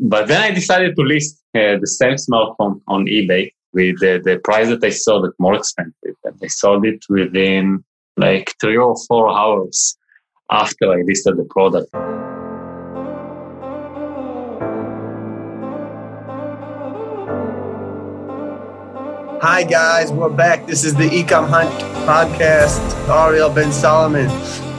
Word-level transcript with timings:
but 0.00 0.28
then 0.28 0.40
I 0.40 0.50
decided 0.50 0.96
to 0.96 1.02
list 1.02 1.42
uh, 1.54 1.76
the 1.78 1.86
same 1.86 2.14
smartphone 2.14 2.80
on 2.88 3.04
eBay 3.06 3.52
with 3.74 4.00
the, 4.00 4.20
the 4.24 4.40
price 4.42 4.68
that 4.68 4.82
I 4.82 4.88
sold 4.88 5.26
it 5.26 5.32
more 5.38 5.54
expensive. 5.54 6.16
And 6.24 6.34
I 6.42 6.46
sold 6.46 6.86
it 6.86 7.04
within 7.08 7.84
like 8.16 8.54
three 8.60 8.78
or 8.78 8.96
four 9.06 9.30
hours 9.30 9.98
after 10.50 10.90
I 10.90 11.02
listed 11.02 11.36
the 11.36 11.44
product. 11.44 11.90
Hi 19.42 19.62
guys, 19.64 20.12
we're 20.12 20.28
back. 20.30 20.66
This 20.66 20.84
is 20.84 20.94
the 20.94 21.08
Ecom 21.08 21.48
Hunt 21.48 21.70
podcast. 22.06 22.80
Ariel 23.08 23.50
Ben 23.50 23.70
Solomon. 23.70 24.30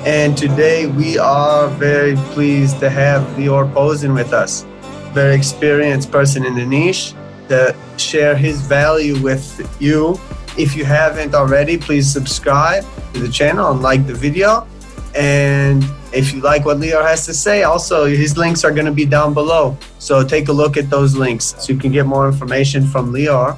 And 0.03 0.35
today 0.35 0.87
we 0.87 1.19
are 1.19 1.67
very 1.67 2.15
pleased 2.33 2.79
to 2.79 2.89
have 2.89 3.21
Lior 3.37 3.71
Pozin 3.71 4.15
with 4.15 4.33
us. 4.33 4.65
Very 5.13 5.35
experienced 5.35 6.11
person 6.11 6.45
in 6.45 6.55
the 6.55 6.65
niche 6.65 7.13
to 7.49 7.75
share 7.97 8.35
his 8.35 8.61
value 8.61 9.21
with 9.21 9.45
you. 9.81 10.19
If 10.57 10.75
you 10.75 10.85
haven't 10.85 11.35
already, 11.35 11.77
please 11.77 12.11
subscribe 12.11 12.85
to 13.13 13.19
the 13.19 13.29
channel 13.29 13.71
and 13.71 13.81
like 13.81 14.07
the 14.07 14.13
video. 14.13 14.67
And 15.15 15.83
if 16.13 16.33
you 16.33 16.41
like 16.41 16.65
what 16.65 16.79
Leo 16.79 17.01
has 17.03 17.25
to 17.25 17.33
say, 17.33 17.63
also 17.63 18.05
his 18.05 18.37
links 18.37 18.63
are 18.63 18.71
going 18.71 18.85
to 18.85 18.91
be 18.91 19.05
down 19.05 19.33
below. 19.33 19.77
So 19.99 20.25
take 20.25 20.47
a 20.47 20.53
look 20.53 20.77
at 20.77 20.89
those 20.89 21.15
links 21.15 21.55
so 21.57 21.73
you 21.73 21.79
can 21.79 21.91
get 21.91 22.05
more 22.05 22.27
information 22.27 22.87
from 22.87 23.11
Leo 23.11 23.57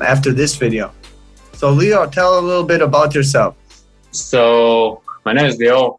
after 0.00 0.32
this 0.32 0.56
video. 0.56 0.92
So 1.54 1.70
Leo, 1.70 2.06
tell 2.06 2.38
a 2.38 2.42
little 2.42 2.64
bit 2.64 2.80
about 2.82 3.14
yourself. 3.14 3.56
So 4.12 5.02
my 5.24 5.32
name 5.32 5.46
is 5.46 5.58
Lior 5.58 5.94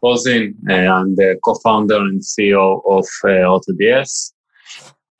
and 0.68 0.88
I'm 0.88 1.14
the 1.14 1.38
co-founder 1.44 1.96
and 1.96 2.20
CEO 2.20 2.82
of 2.86 3.06
uh, 3.24 3.28
AutoDS. 3.28 4.32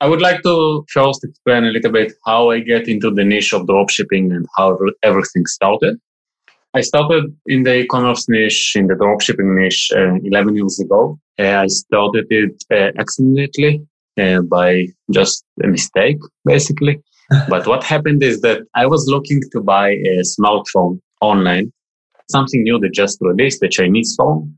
I 0.03 0.05
would 0.05 0.19
like 0.21 0.41
to 0.43 0.85
first 0.91 1.23
explain 1.23 1.63
a 1.63 1.71
little 1.71 1.93
bit 1.93 2.11
how 2.25 2.51
I 2.51 2.59
get 2.59 2.89
into 2.89 3.09
the 3.09 3.23
niche 3.23 3.53
of 3.53 3.67
dropshipping 3.67 4.35
and 4.35 4.45
how 4.57 4.77
everything 5.01 5.45
started. 5.45 5.97
I 6.73 6.81
started 6.81 7.33
in 7.45 7.63
the 7.63 7.75
e-commerce 7.83 8.27
niche, 8.27 8.73
in 8.75 8.87
the 8.87 8.95
dropshipping 8.95 9.55
niche, 9.57 9.91
uh, 9.95 10.15
11 10.21 10.57
years 10.57 10.77
ago. 10.77 11.17
Uh, 11.39 11.55
I 11.63 11.67
started 11.67 12.25
it 12.29 12.61
uh, 12.69 12.91
accidentally 12.99 13.87
uh, 14.19 14.41
by 14.41 14.87
just 15.13 15.45
a 15.63 15.67
mistake, 15.67 16.17
basically. 16.43 17.01
but 17.47 17.65
what 17.65 17.85
happened 17.85 18.23
is 18.23 18.41
that 18.41 18.63
I 18.75 18.85
was 18.85 19.07
looking 19.07 19.39
to 19.53 19.61
buy 19.61 19.91
a 19.91 20.23
smartphone 20.35 20.99
online, 21.21 21.71
something 22.29 22.61
new 22.61 22.77
that 22.79 22.91
just 22.91 23.19
released, 23.21 23.61
the 23.61 23.69
Chinese 23.69 24.15
phone. 24.17 24.53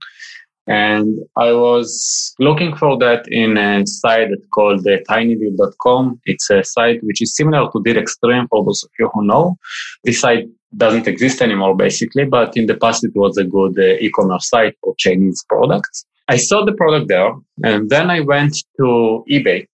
And 0.67 1.19
I 1.37 1.51
was 1.51 2.33
looking 2.39 2.75
for 2.75 2.97
that 2.97 3.25
in 3.27 3.57
a 3.57 3.85
site 3.85 4.29
called 4.51 4.85
uh. 4.85 6.19
It's 6.25 6.49
a 6.49 6.63
site 6.63 7.03
which 7.03 7.21
is 7.21 7.35
similar 7.35 7.69
to 7.71 7.79
DealExtreme 7.79 8.47
for 8.49 8.65
those 8.65 8.83
of 8.83 8.89
you 8.99 9.09
who 9.13 9.25
know. 9.25 9.57
This 10.03 10.21
site 10.21 10.47
doesn't 10.75 11.07
exist 11.07 11.41
anymore, 11.41 11.75
basically, 11.75 12.25
but 12.25 12.57
in 12.57 12.65
the 12.65 12.75
past 12.75 13.03
it 13.03 13.11
was 13.15 13.37
a 13.37 13.43
good 13.43 13.77
uh, 13.77 13.97
e-commerce 13.99 14.49
site 14.49 14.75
for 14.81 14.95
Chinese 14.97 15.45
products. 15.47 16.05
I 16.27 16.37
saw 16.37 16.65
the 16.65 16.73
product 16.73 17.07
there 17.07 17.33
and 17.63 17.89
then 17.89 18.09
I 18.09 18.21
went 18.21 18.55
to 18.77 19.23
eBay 19.31 19.67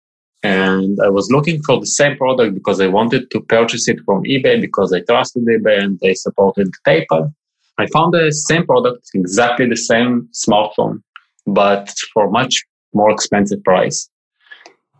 and 0.41 0.97
I 1.03 1.09
was 1.09 1.29
looking 1.29 1.61
for 1.63 1.79
the 1.79 1.85
same 1.85 2.17
product 2.17 2.55
because 2.55 2.81
I 2.81 2.87
wanted 2.87 3.29
to 3.31 3.41
purchase 3.41 3.87
it 3.87 3.99
from 4.05 4.23
eBay 4.23 4.59
because 4.59 4.91
I 4.91 5.01
trusted 5.01 5.45
eBay 5.45 5.83
and 5.83 5.99
they 5.99 6.15
supported 6.15 6.69
PayPal. 6.87 7.33
I 7.79 7.87
found 7.87 8.13
the 8.13 8.29
same 8.31 8.65
product, 8.65 9.07
exactly 9.13 9.65
the 9.65 9.77
same 9.77 10.27
smartphone, 10.33 11.01
but 11.47 11.89
for 12.13 12.29
much 12.29 12.65
more 12.93 13.09
expensive 13.09 13.63
price. 13.63 14.09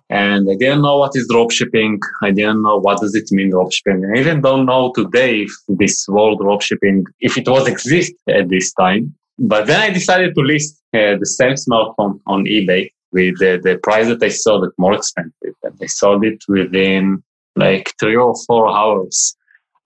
And 0.10 0.50
I 0.50 0.56
didn't 0.56 0.82
know 0.82 0.98
what 0.98 1.12
is 1.14 1.28
dropshipping. 1.30 2.00
I 2.24 2.32
didn't 2.32 2.64
know 2.64 2.78
what 2.78 3.02
does 3.02 3.14
it 3.16 3.30
mean 3.32 3.52
dropshipping. 3.52 4.16
I 4.16 4.20
even 4.22 4.40
don't 4.42 4.66
know 4.66 4.94
today 4.96 5.42
if 5.42 5.52
this 5.68 6.08
word 6.08 6.38
dropshipping, 6.38 7.04
if 7.20 7.38
it 7.38 7.48
was 7.50 7.68
exist 7.68 8.14
at 8.30 8.48
this 8.48 8.72
time. 8.74 9.14
But 9.38 9.68
then 9.68 9.82
I 9.82 9.90
decided 9.92 10.34
to 10.36 10.42
list 10.42 10.82
uh, 10.94 11.18
the 11.20 11.26
same 11.26 11.56
smartphone 11.56 12.22
on 12.28 12.46
eBay 12.46 12.92
with 13.12 13.38
the, 13.40 13.60
the 13.62 13.78
price 13.84 14.08
that 14.08 14.24
I 14.24 14.30
sold 14.30 14.64
it 14.64 14.72
more 14.78 14.94
expensive. 14.94 15.54
And 15.64 15.76
I 15.82 15.86
sold 15.88 16.24
it 16.24 16.44
within 16.48 17.22
like 17.58 17.94
three 18.00 18.16
or 18.16 18.34
four 18.48 18.70
hours 18.70 19.36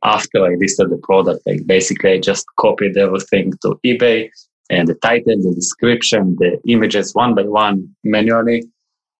after 0.03 0.46
I 0.46 0.56
listed 0.56 0.90
the 0.90 0.97
product. 0.97 1.41
Like 1.46 1.66
basically, 1.66 2.12
I 2.14 2.19
just 2.19 2.46
copied 2.59 2.97
everything 2.97 3.53
to 3.62 3.80
eBay 3.86 4.30
and 4.69 4.88
the 4.88 4.96
title, 4.96 5.36
the 5.41 5.53
description, 5.53 6.36
the 6.40 6.59
images 6.68 7.14
one 7.14 7.36
by 7.36 7.44
one 7.44 7.96
manually. 8.03 8.63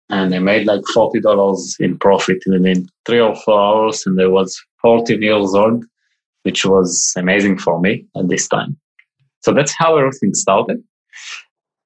And 0.10 0.34
I 0.34 0.40
made 0.40 0.68
like 0.68 0.82
$40 0.96 1.80
in 1.80 1.98
profit 1.98 2.38
within 2.46 2.88
three 3.06 3.20
or 3.20 3.36
four 3.36 3.60
hours. 3.60 4.04
And 4.06 4.20
I 4.22 4.28
was 4.28 4.60
14 4.82 5.22
years 5.22 5.54
old, 5.54 5.86
which 6.44 6.66
was 6.66 7.14
amazing 7.18 7.58
for 7.58 7.80
me 7.80 8.06
at 8.16 8.28
this 8.30 8.48
time. 8.48 8.78
So 9.42 9.54
that's 9.54 9.74
how 9.78 9.98
everything 9.98 10.34
started. 10.34 10.84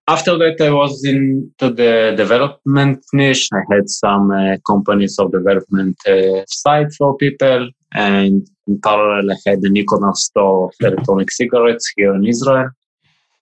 After 0.10 0.38
that, 0.38 0.56
I 0.62 0.70
was 0.70 1.04
into 1.04 1.70
the 1.70 2.14
development 2.16 3.04
niche. 3.12 3.50
I 3.52 3.62
had 3.74 3.90
some 3.90 4.32
uh, 4.32 4.56
companies 4.66 5.20
of 5.20 5.34
development 5.34 5.98
uh, 6.08 6.46
site 6.48 6.94
for 6.98 7.18
people 7.18 7.70
and 7.94 8.48
in 8.68 8.82
parallel, 8.82 9.32
I 9.32 9.50
had 9.50 9.60
an 9.60 9.78
e-commerce 9.78 10.26
store 10.26 10.68
of 10.68 10.74
electronic 10.82 11.32
cigarettes 11.32 11.92
here 11.96 12.14
in 12.14 12.26
Israel. 12.26 12.70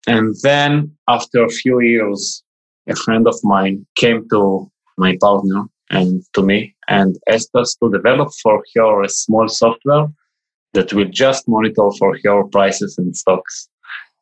And 0.08 0.36
then 0.44 0.96
after 1.08 1.44
a 1.44 1.50
few 1.50 1.82
years, 1.82 2.44
a 2.88 2.96
friend 2.96 3.28
of 3.28 3.36
mine 3.44 3.86
came 3.96 4.28
to 4.30 4.72
my 4.98 5.18
partner 5.20 5.64
and 5.90 6.24
to 6.34 6.44
me 6.44 6.76
and 6.88 7.18
asked 7.30 7.56
us 7.56 7.76
to 7.82 7.92
develop 7.92 8.30
for 8.42 8.64
her 8.76 9.04
a 9.04 9.10
small 9.10 9.48
software 9.48 10.08
that 10.74 10.94
will 10.94 11.10
just 11.10 11.48
monitor 11.48 11.90
for 11.98 12.18
her 12.24 12.44
prices 12.46 12.98
and 12.98 13.16
stocks 13.16 13.68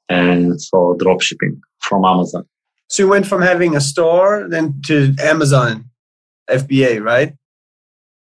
and 0.10 0.60
for 0.70 0.98
dropshipping 0.98 1.60
from 1.80 2.06
Amazon. 2.06 2.46
So 2.90 3.04
you 3.04 3.10
went 3.10 3.26
from 3.26 3.42
having 3.42 3.76
a 3.76 3.82
store 3.82 4.48
then 4.50 4.82
to 4.86 5.16
Amazon 5.20 5.86
FBA, 6.50 7.04
right? 7.04 7.34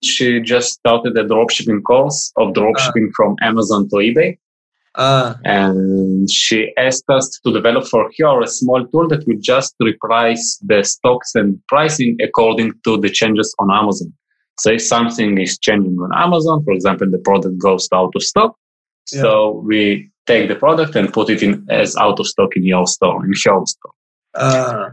she 0.03 0.41
just 0.41 0.73
started 0.73 1.17
a 1.17 1.23
dropshipping 1.23 1.83
course 1.83 2.31
of 2.38 2.53
dropshipping 2.53 3.09
uh. 3.09 3.16
from 3.16 3.35
Amazon 3.41 3.89
to 3.89 3.95
eBay. 3.95 4.38
Uh. 4.95 5.35
And 5.43 6.29
she 6.29 6.72
asked 6.77 7.09
us 7.09 7.39
to 7.43 7.51
develop 7.51 7.88
for 7.88 8.11
her 8.19 8.41
a 8.41 8.47
small 8.47 8.85
tool 8.88 9.07
that 9.07 9.25
will 9.25 9.39
just 9.39 9.75
reprice 9.81 10.57
the 10.61 10.83
stocks 10.83 11.33
and 11.35 11.59
pricing 11.67 12.17
according 12.22 12.73
to 12.83 12.97
the 12.97 13.09
changes 13.09 13.55
on 13.59 13.72
Amazon. 13.72 14.13
So 14.59 14.72
if 14.72 14.83
something 14.83 15.39
is 15.39 15.57
changing 15.57 15.97
on 15.97 16.11
Amazon, 16.16 16.63
for 16.63 16.73
example, 16.73 17.09
the 17.09 17.17
product 17.17 17.57
goes 17.57 17.89
out 17.91 18.11
of 18.16 18.22
stock. 18.22 18.55
Yeah. 19.11 19.22
So 19.22 19.63
we 19.66 20.11
take 20.25 20.47
the 20.47 20.56
product 20.56 20.95
and 20.95 21.11
put 21.11 21.29
it 21.29 21.44
in 21.44 21.66
as 21.69 21.95
out 21.95 22.19
of 22.19 22.28
stock 22.28 22.56
in 22.56 22.63
your 22.63 22.88
store, 22.88 23.25
in 23.25 23.34
your 23.45 23.66
store. 23.66 23.91
Uh. 24.34 24.89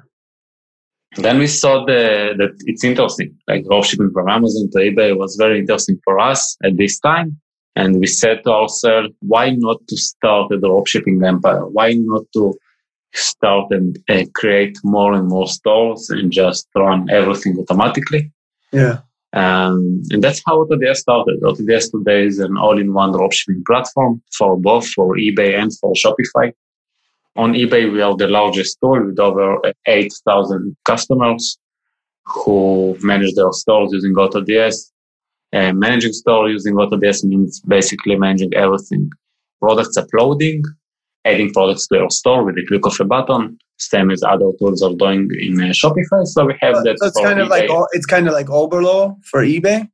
Then 1.16 1.38
we 1.38 1.48
saw 1.48 1.84
the, 1.84 2.34
that 2.38 2.54
it's 2.66 2.84
interesting, 2.84 3.36
like 3.48 3.64
dropshipping 3.64 4.12
from 4.12 4.28
Amazon 4.28 4.70
to 4.70 4.78
eBay 4.78 5.16
was 5.16 5.34
very 5.36 5.58
interesting 5.58 5.98
for 6.04 6.20
us 6.20 6.56
at 6.62 6.76
this 6.76 7.00
time. 7.00 7.40
And 7.74 7.98
we 7.98 8.06
said 8.06 8.44
to 8.44 8.52
ourselves, 8.52 9.12
why 9.20 9.50
not 9.50 9.78
to 9.88 9.96
start 9.96 10.52
a 10.52 10.58
dropshipping 10.58 11.26
empire? 11.26 11.66
Why 11.66 11.94
not 11.94 12.26
to 12.34 12.54
start 13.12 13.72
and 13.72 13.98
uh, 14.08 14.24
create 14.34 14.78
more 14.84 15.12
and 15.14 15.26
more 15.28 15.48
stores 15.48 16.10
and 16.10 16.30
just 16.30 16.68
run 16.76 17.10
everything 17.10 17.58
automatically? 17.58 18.30
Yeah. 18.72 19.00
Um, 19.32 20.02
and 20.10 20.22
that's 20.22 20.42
how 20.44 20.64
AutoDS 20.64 20.96
started. 20.96 21.40
AutoDS 21.42 21.92
today 21.92 22.26
is 22.26 22.38
an 22.38 22.56
all-in-one 22.56 23.12
dropshipping 23.12 23.64
platform 23.64 24.22
for 24.36 24.56
both 24.58 24.88
for 24.88 25.16
eBay 25.16 25.58
and 25.58 25.76
for 25.78 25.94
Shopify. 25.94 26.52
On 27.36 27.52
eBay, 27.52 27.92
we 27.92 28.02
are 28.02 28.16
the 28.16 28.26
largest 28.26 28.72
store 28.72 29.04
with 29.04 29.18
over 29.20 29.60
8,000 29.86 30.76
customers 30.84 31.58
who 32.26 32.96
manage 33.02 33.34
their 33.34 33.52
stores 33.52 33.92
using 33.92 34.14
AutoDS. 34.14 34.90
And 35.52 35.78
managing 35.78 36.12
store 36.12 36.48
using 36.48 36.74
AutoDS 36.74 37.24
means 37.24 37.60
basically 37.60 38.16
managing 38.16 38.54
everything. 38.54 39.10
Products 39.60 39.96
uploading, 39.96 40.62
adding 41.24 41.52
products 41.52 41.86
to 41.88 41.96
your 41.96 42.10
store 42.10 42.44
with 42.44 42.56
the 42.56 42.66
click 42.66 42.86
of 42.86 42.98
a 43.00 43.04
button, 43.04 43.58
same 43.78 44.10
as 44.10 44.22
other 44.22 44.50
tools 44.58 44.82
are 44.82 44.94
doing 44.94 45.28
in 45.38 45.60
uh, 45.60 45.66
Shopify. 45.66 46.26
So 46.26 46.46
we 46.46 46.54
have 46.60 46.74
that. 46.84 46.96
So 46.98 47.06
it's 47.06 47.20
kind 47.20 47.40
of 47.40 47.48
like 47.48 47.70
it's 47.92 48.06
kind 48.06 48.26
of 48.26 48.34
like 48.34 48.46
Oberlo 48.46 49.16
for 49.24 49.42
eBay. 49.42 49.88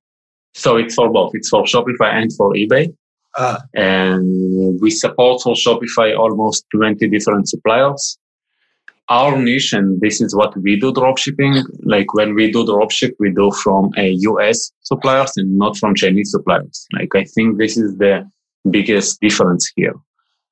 So 0.54 0.76
it's 0.76 0.94
for 0.94 1.10
both. 1.10 1.32
It's 1.34 1.48
for 1.48 1.64
Shopify 1.64 2.12
and 2.12 2.32
for 2.32 2.52
eBay. 2.54 2.94
Uh, 3.36 3.58
and 3.74 4.80
we 4.80 4.90
support 4.90 5.42
for 5.42 5.54
Shopify 5.54 6.18
almost 6.18 6.64
20 6.74 7.06
different 7.08 7.48
suppliers. 7.48 8.18
Our 9.08 9.38
niche, 9.38 9.72
and 9.72 10.00
this 10.00 10.20
is 10.20 10.34
what 10.34 10.56
we 10.56 10.80
do 10.80 10.92
dropshipping. 10.92 11.62
Like 11.84 12.12
when 12.14 12.34
we 12.34 12.50
do 12.50 12.64
dropship, 12.64 13.12
we 13.20 13.30
do 13.30 13.52
from 13.52 13.90
a 13.96 14.16
US 14.30 14.72
suppliers 14.82 15.32
and 15.36 15.56
not 15.56 15.76
from 15.76 15.94
Chinese 15.94 16.32
suppliers. 16.32 16.86
Like 16.92 17.14
I 17.14 17.24
think 17.24 17.58
this 17.58 17.76
is 17.76 17.96
the 17.98 18.28
biggest 18.68 19.20
difference 19.20 19.70
here. 19.76 19.94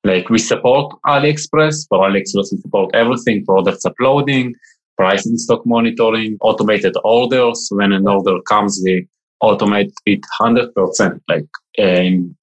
Like 0.05 0.29
we 0.29 0.37
support 0.37 0.93
AliExpress, 1.07 1.87
for 1.89 2.07
AliExpress 2.07 2.51
we 2.51 2.59
support 2.61 2.93
everything, 2.93 3.43
products 3.43 3.85
uploading, 3.85 4.53
price 4.97 5.25
and 5.25 5.39
stock 5.41 5.65
monitoring, 5.65 6.37
automated 6.41 6.95
orders. 7.03 7.67
When 7.71 7.91
an 7.91 8.07
order 8.07 8.39
comes, 8.47 8.79
we 8.83 9.07
automate 9.41 9.91
it 10.05 10.21
100%. 10.39 11.19
Like 11.27 11.47
um, 11.79 12.35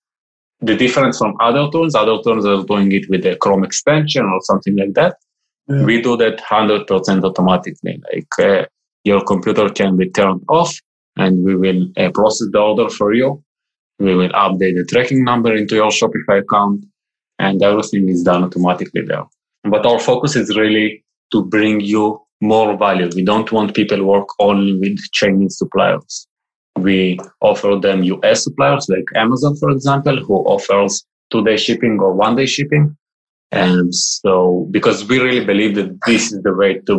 the 0.60 0.76
difference 0.76 1.18
from 1.18 1.36
other 1.40 1.70
tools, 1.70 1.94
other 1.94 2.20
tools 2.24 2.44
are 2.44 2.64
doing 2.64 2.90
it 2.90 3.08
with 3.08 3.24
a 3.26 3.36
Chrome 3.36 3.62
extension 3.62 4.24
or 4.24 4.40
something 4.42 4.76
like 4.76 4.94
that. 4.94 5.14
Yeah. 5.68 5.84
We 5.84 6.02
do 6.02 6.16
that 6.16 6.38
100% 6.38 7.24
automatically. 7.24 8.02
Like 8.12 8.38
uh, 8.40 8.66
your 9.04 9.22
computer 9.22 9.68
can 9.68 9.96
be 9.96 10.10
turned 10.10 10.42
off 10.48 10.76
and 11.16 11.44
we 11.44 11.54
will 11.54 11.86
uh, 11.96 12.10
process 12.10 12.48
the 12.50 12.58
order 12.58 12.88
for 12.88 13.14
you. 13.14 13.40
We 14.00 14.16
will 14.16 14.30
update 14.30 14.74
the 14.74 14.84
tracking 14.90 15.22
number 15.22 15.54
into 15.54 15.76
your 15.76 15.90
Shopify 15.90 16.40
account 16.40 16.86
and 17.42 17.62
everything 17.62 18.08
is 18.08 18.22
done 18.22 18.44
automatically 18.44 19.02
there. 19.02 19.24
But 19.64 19.84
our 19.86 19.98
focus 19.98 20.36
is 20.36 20.56
really 20.56 21.04
to 21.32 21.44
bring 21.44 21.80
you 21.80 22.20
more 22.40 22.76
value. 22.76 23.08
We 23.14 23.24
don't 23.24 23.50
want 23.52 23.74
people 23.74 24.04
work 24.04 24.28
only 24.38 24.78
with 24.78 24.98
Chinese 25.12 25.58
suppliers. 25.58 26.26
We 26.76 27.18
offer 27.40 27.78
them 27.80 28.02
US 28.04 28.44
suppliers 28.44 28.88
like 28.88 29.04
Amazon, 29.14 29.56
for 29.56 29.70
example, 29.70 30.16
who 30.24 30.36
offers 30.54 31.04
two 31.30 31.44
day 31.44 31.56
shipping 31.56 31.98
or 32.00 32.12
one 32.12 32.36
day 32.36 32.46
shipping. 32.46 32.96
And 33.50 33.94
so, 33.94 34.66
because 34.70 35.06
we 35.08 35.18
really 35.18 35.44
believe 35.44 35.74
that 35.74 35.98
this 36.06 36.32
is 36.32 36.40
the 36.42 36.54
way 36.54 36.80
to 36.86 36.94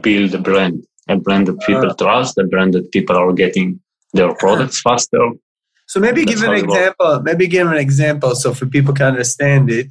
build 0.00 0.34
a 0.34 0.38
brand, 0.38 0.84
a 1.08 1.16
brand 1.16 1.46
that 1.46 1.60
people 1.60 1.90
uh, 1.90 1.94
trust, 1.94 2.38
a 2.38 2.44
brand 2.44 2.74
that 2.74 2.90
people 2.92 3.16
are 3.16 3.32
getting 3.32 3.80
their 4.14 4.34
products 4.34 4.80
faster. 4.80 5.24
So 5.94 6.00
maybe 6.00 6.24
That's 6.24 6.40
give 6.40 6.50
an 6.50 6.56
example. 6.56 7.22
Maybe 7.22 7.46
give 7.46 7.68
an 7.68 7.76
example 7.76 8.34
so 8.34 8.52
for 8.52 8.66
people 8.66 8.92
can 8.92 9.06
understand 9.06 9.70
it, 9.70 9.86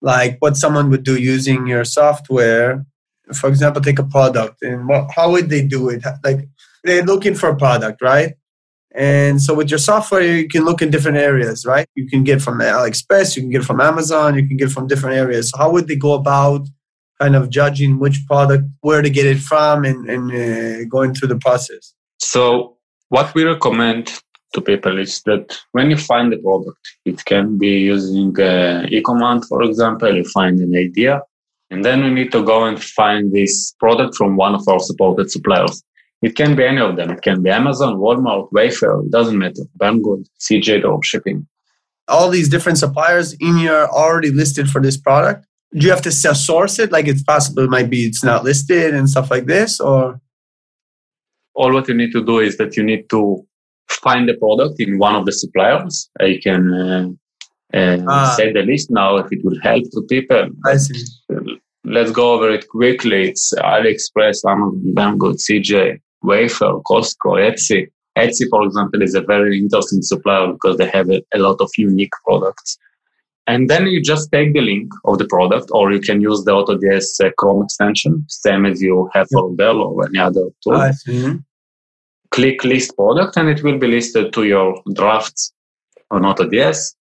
like 0.00 0.38
what 0.38 0.56
someone 0.56 0.88
would 0.88 1.04
do 1.04 1.20
using 1.20 1.66
your 1.66 1.84
software. 1.84 2.86
For 3.34 3.50
example, 3.50 3.82
take 3.82 3.98
a 3.98 4.04
product 4.04 4.62
and 4.62 4.88
what, 4.88 5.10
how 5.14 5.30
would 5.30 5.50
they 5.50 5.60
do 5.60 5.90
it? 5.90 6.02
Like 6.24 6.48
they're 6.84 7.02
looking 7.02 7.34
for 7.34 7.50
a 7.50 7.54
product, 7.54 8.00
right? 8.00 8.32
And 8.94 9.42
so 9.42 9.52
with 9.52 9.68
your 9.68 9.78
software, 9.78 10.22
you 10.22 10.48
can 10.48 10.64
look 10.64 10.80
in 10.80 10.90
different 10.90 11.18
areas, 11.18 11.66
right? 11.66 11.86
You 11.96 12.06
can 12.08 12.24
get 12.24 12.40
from 12.40 12.58
AliExpress, 12.60 13.36
you 13.36 13.42
can 13.42 13.50
get 13.50 13.62
from 13.62 13.78
Amazon, 13.78 14.34
you 14.36 14.48
can 14.48 14.56
get 14.56 14.70
from 14.70 14.86
different 14.86 15.18
areas. 15.18 15.50
So 15.50 15.58
how 15.58 15.70
would 15.70 15.86
they 15.86 15.96
go 15.96 16.14
about 16.14 16.66
kind 17.20 17.36
of 17.36 17.50
judging 17.50 17.98
which 17.98 18.26
product, 18.26 18.64
where 18.80 19.02
to 19.02 19.10
get 19.10 19.26
it 19.26 19.38
from, 19.38 19.84
and, 19.84 20.08
and 20.08 20.32
uh, 20.32 20.88
going 20.88 21.12
through 21.12 21.28
the 21.28 21.38
process? 21.38 21.92
So 22.20 22.78
what 23.10 23.34
we 23.34 23.44
recommend 23.44 24.18
to 24.52 24.60
people 24.60 24.98
is 24.98 25.22
that 25.22 25.58
when 25.72 25.90
you 25.90 25.96
find 25.96 26.32
a 26.32 26.38
product, 26.38 26.78
it 27.04 27.24
can 27.24 27.58
be 27.58 27.78
using 27.80 28.28
uh, 28.38 28.86
Ecom 28.90 29.20
Hunt, 29.20 29.44
for 29.48 29.62
example, 29.62 30.14
you 30.14 30.24
find 30.24 30.58
an 30.60 30.74
idea, 30.76 31.22
and 31.70 31.84
then 31.84 32.04
we 32.04 32.10
need 32.10 32.32
to 32.32 32.44
go 32.44 32.64
and 32.64 32.82
find 32.82 33.32
this 33.32 33.74
product 33.80 34.14
from 34.14 34.36
one 34.36 34.54
of 34.54 34.66
our 34.68 34.80
supported 34.80 35.30
suppliers. 35.30 35.82
It 36.20 36.36
can 36.36 36.54
be 36.54 36.64
any 36.64 36.80
of 36.80 36.96
them. 36.96 37.10
It 37.10 37.22
can 37.22 37.42
be 37.42 37.50
Amazon, 37.50 37.96
Walmart, 37.96 38.50
Wayfair. 38.52 39.04
It 39.04 39.10
doesn't 39.10 39.38
matter. 39.38 39.62
Banggood, 39.76 40.26
CJ 40.38 40.82
Drop 40.82 41.02
Shipping. 41.02 41.46
All 42.06 42.28
these 42.28 42.48
different 42.48 42.78
suppliers 42.78 43.32
in 43.34 43.58
your 43.58 43.88
already 43.88 44.30
listed 44.30 44.70
for 44.70 44.80
this 44.80 44.96
product. 44.96 45.46
Do 45.74 45.84
you 45.84 45.90
have 45.90 46.02
to 46.02 46.12
source 46.12 46.78
it? 46.78 46.92
Like 46.92 47.08
it's 47.08 47.22
possible 47.22 47.64
it 47.64 47.70
might 47.70 47.90
be 47.90 48.04
it's 48.04 48.22
not 48.22 48.44
listed 48.44 48.94
and 48.94 49.08
stuff 49.08 49.30
like 49.30 49.46
this, 49.46 49.80
or 49.80 50.20
all 51.54 51.72
what 51.72 51.88
you 51.88 51.94
need 51.94 52.12
to 52.12 52.24
do 52.24 52.38
is 52.38 52.56
that 52.58 52.76
you 52.76 52.82
need 52.82 53.08
to 53.10 53.46
find 53.94 54.28
the 54.28 54.34
product 54.34 54.80
in 54.80 54.98
one 54.98 55.14
of 55.14 55.26
the 55.26 55.32
suppliers. 55.32 56.08
I 56.20 56.40
can 56.42 56.72
uh, 56.72 57.08
uh, 57.76 57.98
ah. 58.08 58.34
say 58.36 58.52
the 58.52 58.62
list 58.62 58.90
now 58.90 59.16
if 59.16 59.32
it 59.32 59.44
will 59.44 59.58
help 59.62 59.84
to 59.92 60.02
people. 60.08 60.48
I 60.66 60.76
see. 60.76 61.04
Let's 61.84 62.12
go 62.12 62.34
over 62.34 62.50
it 62.50 62.68
quickly. 62.68 63.30
It's 63.30 63.52
AliExpress, 63.54 64.44
Amazon, 64.46 64.94
Banggood, 64.94 65.38
CJ, 65.38 66.00
Wayfair, 66.24 66.82
Costco, 66.84 67.38
Etsy. 67.50 67.88
Etsy, 68.16 68.46
for 68.50 68.62
example, 68.64 69.02
is 69.02 69.14
a 69.14 69.22
very 69.22 69.58
interesting 69.58 70.02
supplier 70.02 70.52
because 70.52 70.76
they 70.76 70.88
have 70.88 71.10
a, 71.10 71.22
a 71.34 71.38
lot 71.38 71.60
of 71.60 71.70
unique 71.76 72.12
products. 72.24 72.78
And 73.48 73.68
then 73.68 73.86
you 73.86 74.00
just 74.00 74.30
take 74.30 74.52
the 74.52 74.60
link 74.60 74.92
of 75.04 75.18
the 75.18 75.24
product, 75.24 75.70
or 75.72 75.90
you 75.90 76.00
can 76.00 76.20
use 76.20 76.44
the 76.44 76.52
AutoDS 76.52 77.26
uh, 77.26 77.30
Chrome 77.38 77.64
extension, 77.64 78.24
same 78.28 78.64
as 78.66 78.80
you 78.80 79.10
have 79.12 79.26
for 79.32 79.50
Oberlo 79.50 79.86
or 79.90 80.06
any 80.06 80.20
other 80.20 80.46
tool. 80.62 80.74
Click 82.32 82.64
list 82.64 82.96
product, 82.96 83.36
and 83.36 83.48
it 83.48 83.62
will 83.62 83.78
be 83.78 83.86
listed 83.86 84.32
to 84.32 84.44
your 84.44 84.82
drafts 84.94 85.52
on 86.10 86.22
AutoDS. 86.22 86.94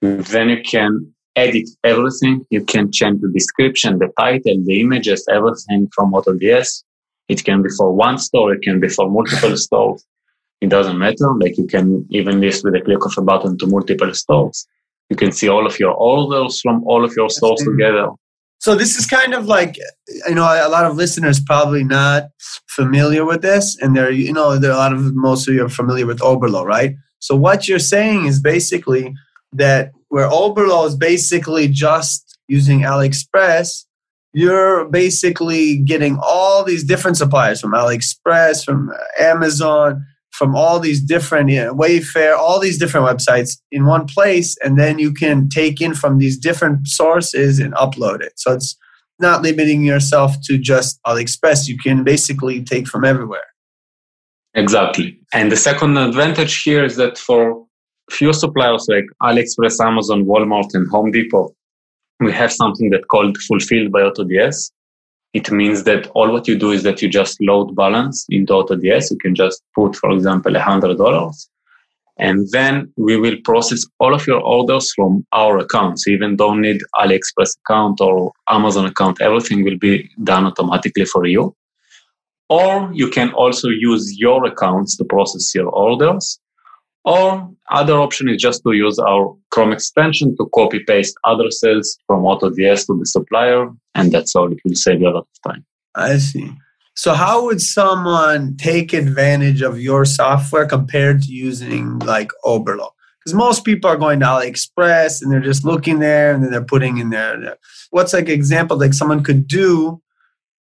Then 0.00 0.48
you 0.48 0.62
can 0.62 1.12
edit 1.36 1.68
everything. 1.84 2.46
You 2.50 2.64
can 2.64 2.90
change 2.90 3.20
the 3.20 3.28
description, 3.28 3.98
the 3.98 4.10
title, 4.18 4.62
the 4.64 4.80
images, 4.80 5.26
everything 5.30 5.88
from 5.94 6.12
AutoDS. 6.12 6.84
It 7.28 7.44
can 7.44 7.62
be 7.62 7.68
for 7.76 7.92
one 7.94 8.18
store, 8.18 8.54
it 8.54 8.62
can 8.62 8.80
be 8.80 8.88
for 8.88 9.08
multiple 9.08 9.56
stores. 9.56 10.04
It 10.60 10.68
doesn't 10.68 10.98
matter. 10.98 11.32
Like 11.38 11.56
you 11.56 11.66
can 11.66 12.06
even 12.10 12.40
list 12.40 12.64
with 12.64 12.74
a 12.74 12.80
click 12.80 13.04
of 13.04 13.12
a 13.16 13.22
button 13.22 13.56
to 13.58 13.66
multiple 13.66 14.12
stores. 14.14 14.66
You 15.08 15.16
can 15.16 15.32
see 15.32 15.48
all 15.48 15.66
of 15.66 15.78
your 15.78 15.92
orders 15.92 16.60
from 16.60 16.82
all 16.84 17.04
of 17.04 17.12
your 17.16 17.30
stores 17.30 17.60
together. 17.62 18.08
So 18.60 18.74
this 18.74 18.96
is 18.96 19.06
kind 19.06 19.32
of 19.32 19.46
like 19.46 19.78
you 20.28 20.34
know 20.34 20.44
a 20.44 20.68
lot 20.68 20.84
of 20.84 20.96
listeners 20.96 21.40
probably 21.40 21.82
not 21.82 22.28
familiar 22.68 23.24
with 23.24 23.40
this, 23.40 23.76
and 23.80 23.96
they're 23.96 24.10
you 24.10 24.32
know 24.32 24.58
there 24.58 24.70
are 24.70 24.74
a 24.74 24.78
lot 24.78 24.92
of 24.92 25.14
most 25.14 25.48
of 25.48 25.54
you 25.54 25.64
are 25.64 25.70
familiar 25.70 26.06
with 26.06 26.20
Oberlo, 26.20 26.64
right? 26.64 26.94
So 27.20 27.34
what 27.34 27.68
you're 27.68 27.78
saying 27.78 28.26
is 28.26 28.40
basically 28.40 29.14
that 29.52 29.92
where 30.08 30.28
Oberlo 30.28 30.86
is 30.86 30.94
basically 30.94 31.68
just 31.68 32.38
using 32.48 32.80
AliExpress, 32.80 33.86
you're 34.34 34.84
basically 34.86 35.78
getting 35.78 36.18
all 36.22 36.62
these 36.62 36.84
different 36.84 37.16
suppliers 37.16 37.60
from 37.60 37.72
AliExpress, 37.72 38.64
from 38.64 38.92
Amazon, 39.18 40.04
from 40.40 40.56
all 40.56 40.80
these 40.80 41.02
different 41.02 41.50
you 41.50 41.62
know, 41.62 41.74
Wayfair, 41.74 42.34
all 42.34 42.58
these 42.58 42.78
different 42.78 43.06
websites 43.06 43.58
in 43.70 43.84
one 43.84 44.06
place, 44.06 44.56
and 44.64 44.78
then 44.78 44.98
you 44.98 45.12
can 45.12 45.50
take 45.50 45.82
in 45.82 45.92
from 45.92 46.16
these 46.16 46.38
different 46.38 46.88
sources 46.88 47.58
and 47.58 47.74
upload 47.74 48.22
it. 48.22 48.32
So 48.36 48.54
it's 48.54 48.74
not 49.18 49.42
limiting 49.42 49.84
yourself 49.84 50.36
to 50.44 50.56
just 50.56 50.98
AliExpress. 51.06 51.68
You 51.68 51.76
can 51.76 52.04
basically 52.04 52.64
take 52.64 52.88
from 52.88 53.04
everywhere. 53.04 53.48
Exactly. 54.54 55.18
And 55.34 55.52
the 55.52 55.58
second 55.58 55.98
advantage 55.98 56.62
here 56.62 56.86
is 56.86 56.96
that 56.96 57.18
for 57.18 57.66
few 58.10 58.32
suppliers 58.32 58.86
like 58.88 59.04
AliExpress, 59.22 59.78
Amazon, 59.84 60.24
Walmart, 60.24 60.70
and 60.72 60.88
Home 60.88 61.10
Depot, 61.10 61.54
we 62.18 62.32
have 62.32 62.50
something 62.50 62.88
that 62.92 63.08
called 63.08 63.36
fulfilled 63.42 63.92
by 63.92 64.00
AutoDS. 64.00 64.70
It 65.32 65.50
means 65.50 65.84
that 65.84 66.08
all 66.08 66.32
what 66.32 66.48
you 66.48 66.58
do 66.58 66.70
is 66.72 66.82
that 66.82 67.00
you 67.00 67.08
just 67.08 67.40
load 67.40 67.76
balance 67.76 68.26
into 68.30 68.52
AutoDS. 68.52 69.12
You 69.12 69.18
can 69.18 69.34
just 69.34 69.62
put, 69.74 69.94
for 69.94 70.10
example, 70.10 70.52
$100. 70.52 71.48
And 72.18 72.48
then 72.50 72.92
we 72.96 73.16
will 73.16 73.36
process 73.44 73.86
all 73.98 74.12
of 74.12 74.26
your 74.26 74.40
orders 74.40 74.92
from 74.92 75.24
our 75.32 75.58
accounts. 75.58 76.06
You 76.06 76.14
even 76.14 76.36
don't 76.36 76.60
need 76.60 76.80
AliExpress 76.96 77.56
account 77.64 78.00
or 78.00 78.32
Amazon 78.48 78.84
account. 78.86 79.22
Everything 79.22 79.64
will 79.64 79.78
be 79.78 80.10
done 80.22 80.44
automatically 80.44 81.06
for 81.06 81.26
you. 81.26 81.54
Or 82.50 82.90
you 82.92 83.08
can 83.08 83.32
also 83.32 83.68
use 83.68 84.18
your 84.18 84.44
accounts 84.44 84.96
to 84.96 85.04
process 85.04 85.54
your 85.54 85.68
orders. 85.68 86.40
Or 87.04 87.50
other 87.70 87.94
option 87.94 88.28
is 88.28 88.42
just 88.42 88.62
to 88.64 88.72
use 88.72 88.98
our 88.98 89.34
Chrome 89.50 89.72
extension 89.72 90.36
to 90.36 90.46
copy 90.54 90.80
paste 90.86 91.16
addresses 91.24 91.98
from 92.06 92.24
AutoDS 92.24 92.86
to 92.86 92.98
the 92.98 93.06
supplier, 93.06 93.68
and 93.94 94.12
that's 94.12 94.34
all. 94.36 94.52
It 94.52 94.58
will 94.64 94.74
save 94.74 95.00
you 95.00 95.08
a 95.08 95.10
lot 95.10 95.26
of 95.34 95.52
time. 95.52 95.64
I 95.94 96.18
see. 96.18 96.52
So, 96.94 97.14
how 97.14 97.44
would 97.46 97.60
someone 97.62 98.56
take 98.56 98.92
advantage 98.92 99.62
of 99.62 99.80
your 99.80 100.04
software 100.04 100.66
compared 100.66 101.22
to 101.22 101.32
using 101.32 101.98
like 102.00 102.30
Oberlo? 102.44 102.90
Because 103.18 103.34
most 103.34 103.64
people 103.64 103.88
are 103.88 103.96
going 103.96 104.20
to 104.20 104.26
AliExpress 104.26 105.22
and 105.22 105.30
they're 105.30 105.40
just 105.40 105.64
looking 105.64 105.98
there 105.98 106.34
and 106.34 106.42
then 106.42 106.50
they're 106.50 106.64
putting 106.64 106.98
in 106.98 107.10
there. 107.10 107.56
What's 107.90 108.12
like 108.12 108.28
example 108.28 108.78
like 108.78 108.94
someone 108.94 109.22
could 109.22 109.46
do 109.46 110.02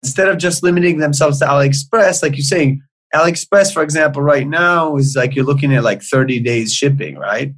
instead 0.04 0.30
of 0.30 0.38
just 0.38 0.64
limiting 0.64 1.00
themselves 1.00 1.40
to 1.40 1.46
AliExpress, 1.46 2.22
like 2.22 2.34
you're 2.34 2.44
saying, 2.44 2.82
AliExpress, 3.14 3.74
for 3.74 3.84
example, 3.84 4.22
right 4.22 4.48
now 4.48 4.96
is 4.98 5.16
like 5.16 5.36
you're 5.36 5.46
looking 5.46 5.74
at 5.74 5.84
like 5.84 6.02
30 6.02 6.40
days 6.40 6.74
shipping, 6.74 7.18
right? 7.18 7.54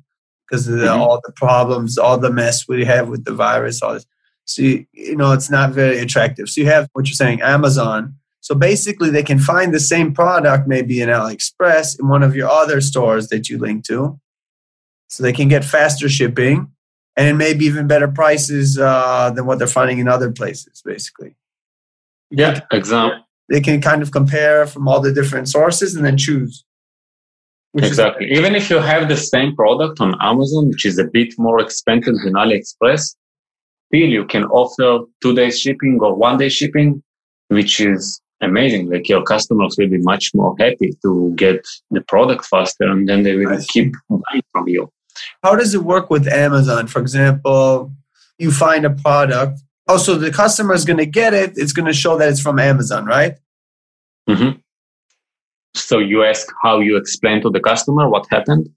Because 0.48 0.68
of 0.68 0.80
the, 0.80 0.86
mm-hmm. 0.86 1.02
all 1.02 1.20
the 1.26 1.34
problems, 1.34 1.98
all 1.98 2.18
the 2.18 2.32
mess 2.32 2.68
we 2.68 2.86
have 2.86 3.10
with 3.10 3.26
the 3.26 3.34
virus, 3.34 3.82
all 3.82 3.94
this. 3.94 4.06
So, 4.46 4.62
you, 4.62 4.86
you 4.94 5.16
know, 5.16 5.34
it's 5.34 5.50
not 5.50 5.72
very 5.72 6.00
attractive. 6.00 6.50
So 6.50 6.62
you 6.62 6.68
have 6.68 6.88
what 6.94 7.08
you're 7.08 7.16
saying, 7.16 7.42
Amazon. 7.42 8.16
So 8.40 8.56
basically, 8.56 9.10
they 9.10 9.24
can 9.24 9.40
find 9.40 9.74
the 9.74 9.80
same 9.80 10.14
product 10.14 10.68
maybe 10.68 11.02
in 11.02 11.10
AliExpress 11.10 12.00
in 12.00 12.08
one 12.08 12.24
of 12.24 12.36
your 12.36 12.50
other 12.50 12.80
stores 12.80 13.28
that 13.30 13.50
you 13.50 13.58
link 13.58 13.86
to. 13.88 14.20
So 15.10 15.24
they 15.24 15.34
can 15.34 15.50
get 15.50 15.66
faster 15.66 16.08
shipping 16.08 16.72
and 17.18 17.38
maybe 17.38 17.66
even 17.66 17.88
better 17.88 18.08
prices 18.08 18.78
uh, 18.78 19.32
than 19.32 19.46
what 19.46 19.58
they're 19.58 19.68
finding 19.68 20.00
in 20.00 20.08
other 20.08 20.32
places, 20.32 20.82
basically. 20.86 21.36
Yeah, 22.30 22.62
exactly 22.72 23.24
they 23.50 23.62
can 23.62 23.82
kind 23.82 24.02
of 24.02 24.12
compare 24.12 24.68
from 24.68 24.88
all 24.88 25.00
the 25.02 25.14
different 25.14 25.48
sources 25.50 25.96
and 25.96 26.06
then 26.06 26.18
choose. 26.18 26.64
Exactly. 27.76 28.32
Is- 28.32 28.38
Even 28.40 28.56
if 28.56 28.70
you 28.70 28.78
have 28.80 29.08
the 29.08 29.18
same 29.18 29.56
product 29.56 30.00
on 30.02 30.16
Amazon, 30.22 30.70
which 30.70 30.86
is 30.86 30.98
a 30.98 31.06
bit 31.06 31.34
more 31.38 31.60
expensive 31.60 32.16
than 32.24 32.34
AliExpress, 32.34 33.16
still 33.88 34.10
you 34.18 34.26
can 34.26 34.44
offer 34.46 35.06
two 35.22 35.34
days 35.36 35.60
shipping 35.60 36.00
or 36.02 36.16
one 36.16 36.38
day 36.38 36.50
shipping 36.50 37.04
which 37.50 37.80
is 37.80 38.20
amazing. 38.42 38.90
Like 38.90 39.08
your 39.08 39.24
customers 39.24 39.76
will 39.78 39.88
be 39.90 40.00
much 40.00 40.32
more 40.34 40.54
happy 40.60 40.92
to 41.04 41.34
get 41.38 41.66
the 41.92 42.02
product 42.02 42.46
faster 42.46 42.84
and 42.84 43.08
then 43.08 43.24
they 43.24 43.36
will 43.38 43.58
keep 43.70 43.94
buying 44.10 44.44
from 44.52 44.68
you. 44.68 44.92
How 45.44 45.56
does 45.56 45.74
it 45.74 45.84
work 45.84 46.10
with 46.10 46.28
Amazon? 46.28 46.88
For 46.88 47.00
example, 47.00 47.92
you 48.38 48.52
find 48.52 48.86
a 48.86 48.90
product. 48.90 49.60
Oh, 49.88 49.98
so 49.98 50.16
the 50.16 50.32
customer 50.32 50.74
is 50.74 50.86
going 50.86 50.98
to 50.98 51.06
get 51.06 51.34
it. 51.34 51.54
It's 51.56 51.72
going 51.72 51.86
to 51.86 51.94
show 51.94 52.18
that 52.18 52.30
it's 52.30 52.42
from 52.42 52.60
Amazon, 52.60 53.06
right? 53.06 53.36
Mm-hmm. 54.30 54.60
So 55.76 56.00
you 56.00 56.24
ask 56.24 56.48
how 56.64 56.80
you 56.80 56.98
explain 56.98 57.42
to 57.44 57.50
the 57.50 57.60
customer 57.60 58.10
what 58.10 58.28
happened? 58.30 58.70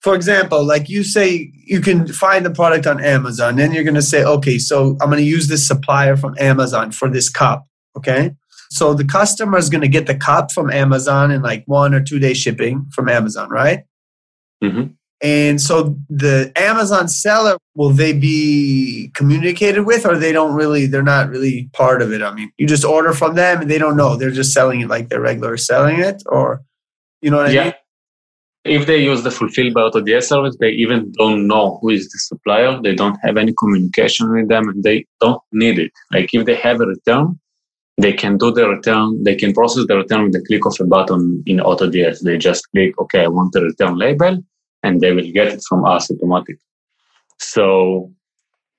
For 0.00 0.14
example, 0.14 0.64
like 0.64 0.88
you 0.88 1.02
say, 1.02 1.50
you 1.64 1.80
can 1.80 2.06
find 2.06 2.44
the 2.44 2.50
product 2.50 2.86
on 2.86 3.02
Amazon. 3.02 3.56
Then 3.56 3.72
you're 3.72 3.84
going 3.84 3.94
to 3.94 4.02
say, 4.02 4.24
okay, 4.24 4.58
so 4.58 4.96
I'm 5.00 5.10
going 5.10 5.18
to 5.18 5.24
use 5.24 5.48
this 5.48 5.66
supplier 5.66 6.16
from 6.16 6.36
Amazon 6.38 6.92
for 6.92 7.08
this 7.08 7.28
cup. 7.28 7.66
Okay. 7.96 8.32
So 8.70 8.94
the 8.94 9.04
customer 9.04 9.58
is 9.58 9.70
going 9.70 9.82
to 9.82 9.88
get 9.88 10.06
the 10.06 10.14
cup 10.14 10.52
from 10.52 10.70
Amazon 10.70 11.30
in 11.30 11.42
like 11.42 11.64
one 11.66 11.94
or 11.94 12.02
two 12.02 12.18
day 12.18 12.34
shipping 12.34 12.86
from 12.92 13.08
Amazon, 13.08 13.48
right? 13.48 13.84
Mm-hmm. 14.62 14.92
And 15.22 15.60
so 15.60 15.96
the 16.10 16.52
Amazon 16.56 17.08
seller, 17.08 17.56
will 17.74 17.90
they 17.90 18.12
be 18.12 19.10
communicated 19.14 19.82
with 19.82 20.04
or 20.04 20.18
they 20.18 20.32
don't 20.32 20.54
really, 20.54 20.86
they're 20.86 21.02
not 21.02 21.30
really 21.30 21.70
part 21.72 22.02
of 22.02 22.12
it? 22.12 22.22
I 22.22 22.34
mean, 22.34 22.52
you 22.58 22.66
just 22.66 22.84
order 22.84 23.12
from 23.14 23.34
them 23.34 23.62
and 23.62 23.70
they 23.70 23.78
don't 23.78 23.96
know. 23.96 24.16
They're 24.16 24.30
just 24.30 24.52
selling 24.52 24.80
it 24.80 24.88
like 24.88 25.08
they're 25.08 25.20
regular 25.20 25.56
selling 25.56 26.00
it 26.00 26.22
or, 26.26 26.62
you 27.22 27.30
know 27.30 27.38
what 27.38 27.52
yeah. 27.52 27.60
I 27.60 27.64
mean? 27.64 27.74
If 28.64 28.86
they 28.86 28.98
use 28.98 29.22
the 29.22 29.30
Fulfill 29.30 29.72
by 29.72 29.82
AutoDS 29.82 30.24
service, 30.24 30.56
they 30.58 30.70
even 30.70 31.12
don't 31.12 31.46
know 31.46 31.78
who 31.80 31.90
is 31.90 32.10
the 32.10 32.18
supplier. 32.18 32.80
They 32.82 32.96
don't 32.96 33.16
have 33.22 33.36
any 33.36 33.54
communication 33.54 34.30
with 34.30 34.48
them 34.48 34.68
and 34.68 34.82
they 34.82 35.06
don't 35.20 35.40
need 35.52 35.78
it. 35.78 35.92
Like 36.12 36.34
if 36.34 36.44
they 36.44 36.56
have 36.56 36.80
a 36.80 36.86
return, 36.86 37.38
they 37.96 38.12
can 38.12 38.36
do 38.36 38.50
the 38.50 38.68
return, 38.68 39.22
they 39.22 39.36
can 39.36 39.54
process 39.54 39.86
the 39.86 39.96
return 39.96 40.24
with 40.24 40.32
the 40.32 40.42
click 40.42 40.66
of 40.66 40.76
a 40.80 40.84
button 40.84 41.42
in 41.46 41.58
AutoDS. 41.58 42.20
They 42.20 42.36
just 42.36 42.68
click, 42.72 43.00
okay, 43.00 43.22
I 43.22 43.28
want 43.28 43.52
the 43.52 43.62
return 43.62 43.96
label 43.96 44.42
and 44.82 45.00
they 45.00 45.12
will 45.12 45.30
get 45.32 45.48
it 45.48 45.62
from 45.68 45.84
us 45.84 46.10
automatically. 46.10 46.56
So 47.38 48.12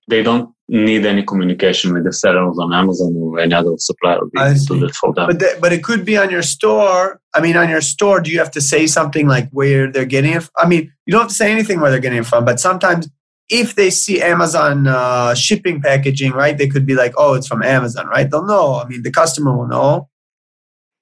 they 0.08 0.24
don't 0.24 0.54
need 0.70 1.06
any 1.06 1.24
communication 1.24 1.94
with 1.94 2.04
the 2.04 2.12
sellers 2.12 2.58
on 2.60 2.74
Amazon 2.74 3.16
or 3.18 3.40
any 3.40 3.54
other 3.54 3.74
supplier. 3.78 4.20
I 4.36 4.54
see. 4.54 4.88
for 5.00 5.14
them. 5.14 5.28
But, 5.28 5.40
the, 5.40 5.58
but 5.62 5.72
it 5.72 5.84
could 5.84 6.04
be 6.06 6.18
on 6.18 6.30
your 6.30 6.42
store. 6.42 7.22
I 7.34 7.42
mean, 7.42 7.56
on 7.56 7.70
your 7.70 7.82
store, 7.82 8.20
do 8.20 8.32
you 8.32 8.40
have 8.40 8.52
to 8.52 8.62
say 8.62 8.88
something 8.88 9.28
like 9.28 9.50
where 9.52 9.90
they're 9.90 10.06
getting 10.06 10.34
it? 10.34 10.50
I 10.58 10.68
mean, 10.68 10.92
you 11.06 11.12
don't 11.12 11.22
have 11.22 11.30
to 11.30 11.36
say 11.36 11.52
anything 11.52 11.80
where 11.80 11.92
they're 11.92 12.00
getting 12.00 12.20
it 12.20 12.26
from, 12.26 12.44
but 12.44 12.60
sometimes 12.60 13.10
if 13.50 13.76
they 13.76 13.90
see 13.90 14.22
Amazon 14.22 14.88
uh, 14.88 15.34
shipping 15.34 15.82
packaging, 15.82 16.34
right, 16.34 16.58
they 16.58 16.68
could 16.68 16.86
be 16.86 16.96
like, 16.96 17.14
oh, 17.18 17.34
it's 17.34 17.48
from 17.48 17.64
Amazon, 17.64 18.08
right? 18.08 18.30
They'll 18.30 18.46
know. 18.46 18.76
I 18.76 18.88
mean, 18.88 19.04
the 19.04 19.12
customer 19.12 19.56
will 19.56 19.68
know 19.68 20.10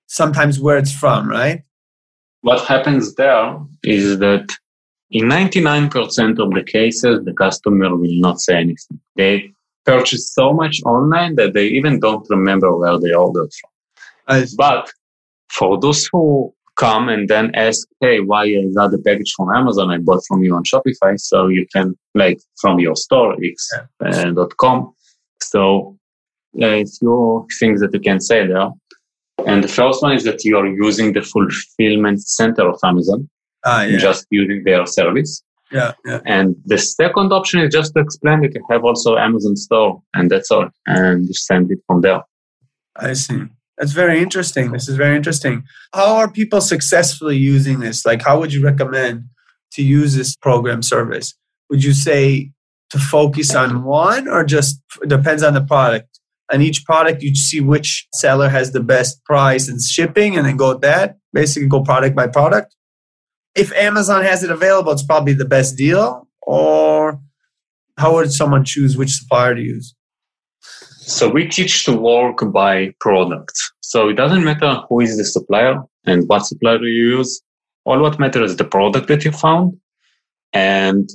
sometimes 0.07 0.59
where 0.59 0.77
it's 0.77 0.93
from, 0.93 1.27
right? 1.27 1.63
What 2.41 2.63
happens 2.65 3.15
there 3.15 3.57
is 3.83 4.19
that 4.19 4.55
in 5.15 5.29
99% 5.29 6.39
of 6.43 6.49
the 6.51 6.63
cases, 6.77 7.23
the 7.23 7.31
customer 7.31 7.95
will 7.95 8.19
not 8.27 8.41
say 8.41 8.55
anything. 8.57 8.99
They 9.15 9.49
purchase 9.85 10.33
so 10.33 10.51
much 10.51 10.81
online 10.85 11.35
that 11.35 11.53
they 11.53 11.67
even 11.67 12.01
don't 12.01 12.29
remember 12.29 12.75
where 12.75 12.99
they 12.99 13.13
ordered 13.13 13.49
from. 13.57 14.45
But 14.57 14.91
for 15.49 15.79
those 15.79 16.09
who 16.11 16.53
come 16.75 17.07
and 17.07 17.29
then 17.29 17.55
ask, 17.55 17.87
hey, 18.01 18.19
why 18.19 18.43
I 18.43 18.65
got 18.75 18.91
the 18.91 18.97
package 18.97 19.31
from 19.37 19.55
Amazon 19.55 19.89
I 19.89 19.99
bought 19.99 20.23
from 20.27 20.43
you 20.43 20.53
on 20.53 20.65
Shopify, 20.65 21.17
so 21.17 21.47
you 21.47 21.65
can 21.73 21.95
like 22.13 22.41
from 22.59 22.79
your 22.79 22.97
store 22.97 23.37
x.com. 23.41 24.79
Uh, 24.81 24.91
so 25.41 25.97
uh, 26.61 26.65
a 26.65 26.85
few 26.85 27.47
things 27.57 27.79
that 27.79 27.93
you 27.93 28.01
can 28.01 28.19
say 28.19 28.45
there. 28.45 28.69
And 29.47 29.63
the 29.63 29.69
first 29.69 30.01
one 30.01 30.11
is 30.11 30.25
that 30.25 30.43
you 30.43 30.57
are 30.57 30.67
using 30.67 31.13
the 31.13 31.21
fulfillment 31.21 32.21
center 32.21 32.67
of 32.67 32.79
Amazon 32.83 33.29
ah, 33.65 33.83
yeah. 33.83 33.97
just 33.97 34.25
using 34.29 34.63
their 34.63 34.85
service. 34.85 35.43
Yeah, 35.71 35.93
yeah. 36.05 36.19
And 36.25 36.55
the 36.65 36.77
second 36.77 37.33
option 37.33 37.59
is 37.59 37.73
just 37.73 37.93
to 37.95 38.01
explain 38.01 38.41
that 38.41 38.53
you 38.53 38.63
have 38.69 38.85
also 38.85 39.17
Amazon 39.17 39.55
store 39.55 40.01
and 40.13 40.29
that's 40.29 40.51
all. 40.51 40.69
And 40.85 41.25
you 41.25 41.33
send 41.33 41.71
it 41.71 41.79
from 41.87 42.01
there. 42.01 42.21
I 42.95 43.13
see. 43.13 43.43
That's 43.77 43.91
very 43.91 44.21
interesting. 44.21 44.71
This 44.71 44.87
is 44.87 44.95
very 44.95 45.17
interesting. 45.17 45.63
How 45.93 46.15
are 46.15 46.31
people 46.31 46.61
successfully 46.61 47.35
using 47.37 47.79
this? 47.79 48.05
Like, 48.05 48.21
how 48.21 48.39
would 48.39 48.53
you 48.53 48.63
recommend 48.63 49.25
to 49.73 49.83
use 49.83 50.15
this 50.15 50.35
program 50.35 50.81
service? 50.81 51.33
Would 51.69 51.83
you 51.83 51.93
say 51.93 52.51
to 52.91 52.99
focus 52.99 53.53
on 53.53 53.83
one 53.83 54.29
or 54.29 54.45
just 54.45 54.81
depends 55.07 55.43
on 55.43 55.55
the 55.55 55.61
product? 55.61 56.19
On 56.53 56.61
each 56.61 56.85
product, 56.85 57.23
you 57.23 57.35
see 57.35 57.59
which 57.59 58.07
seller 58.13 58.47
has 58.47 58.71
the 58.71 58.79
best 58.79 59.21
price 59.25 59.67
and 59.67 59.81
shipping 59.81 60.37
and 60.37 60.45
then 60.45 60.57
go 60.57 60.73
with 60.73 60.81
that. 60.81 61.17
Basically, 61.33 61.67
go 61.67 61.81
product 61.81 62.15
by 62.15 62.27
product 62.27 62.75
if 63.55 63.71
Amazon 63.73 64.23
has 64.23 64.43
it 64.43 64.51
available, 64.51 64.91
it's 64.91 65.03
probably 65.03 65.33
the 65.33 65.45
best 65.45 65.77
deal. 65.77 66.27
Or 66.41 67.19
how 67.97 68.13
would 68.15 68.31
someone 68.31 68.65
choose 68.65 68.97
which 68.97 69.11
supplier 69.11 69.55
to 69.55 69.61
use? 69.61 69.95
So 70.59 71.29
we 71.29 71.47
teach 71.47 71.85
to 71.85 71.95
work 71.95 72.39
by 72.51 72.93
product. 72.99 73.53
So 73.81 74.09
it 74.09 74.15
doesn't 74.15 74.43
matter 74.43 74.81
who 74.89 75.01
is 75.01 75.17
the 75.17 75.23
supplier 75.23 75.77
and 76.05 76.27
what 76.27 76.45
supplier 76.45 76.83
you 76.83 77.17
use. 77.17 77.41
All 77.85 78.01
what 78.01 78.19
matters 78.19 78.51
is 78.51 78.57
the 78.57 78.65
product 78.65 79.07
that 79.07 79.23
you 79.23 79.31
found. 79.31 79.77
And 80.51 81.09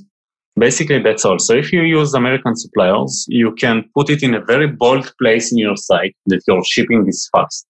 basically 0.58 1.02
that's 1.02 1.24
all. 1.24 1.38
So 1.38 1.54
if 1.54 1.72
you 1.72 1.82
use 1.82 2.14
American 2.14 2.56
suppliers, 2.56 3.26
you 3.28 3.52
can 3.54 3.84
put 3.94 4.08
it 4.08 4.22
in 4.22 4.34
a 4.34 4.44
very 4.44 4.68
bold 4.68 5.12
place 5.20 5.52
in 5.52 5.58
your 5.58 5.76
site 5.76 6.14
that 6.26 6.42
your 6.46 6.64
shipping 6.64 7.06
is 7.08 7.28
fast 7.34 7.66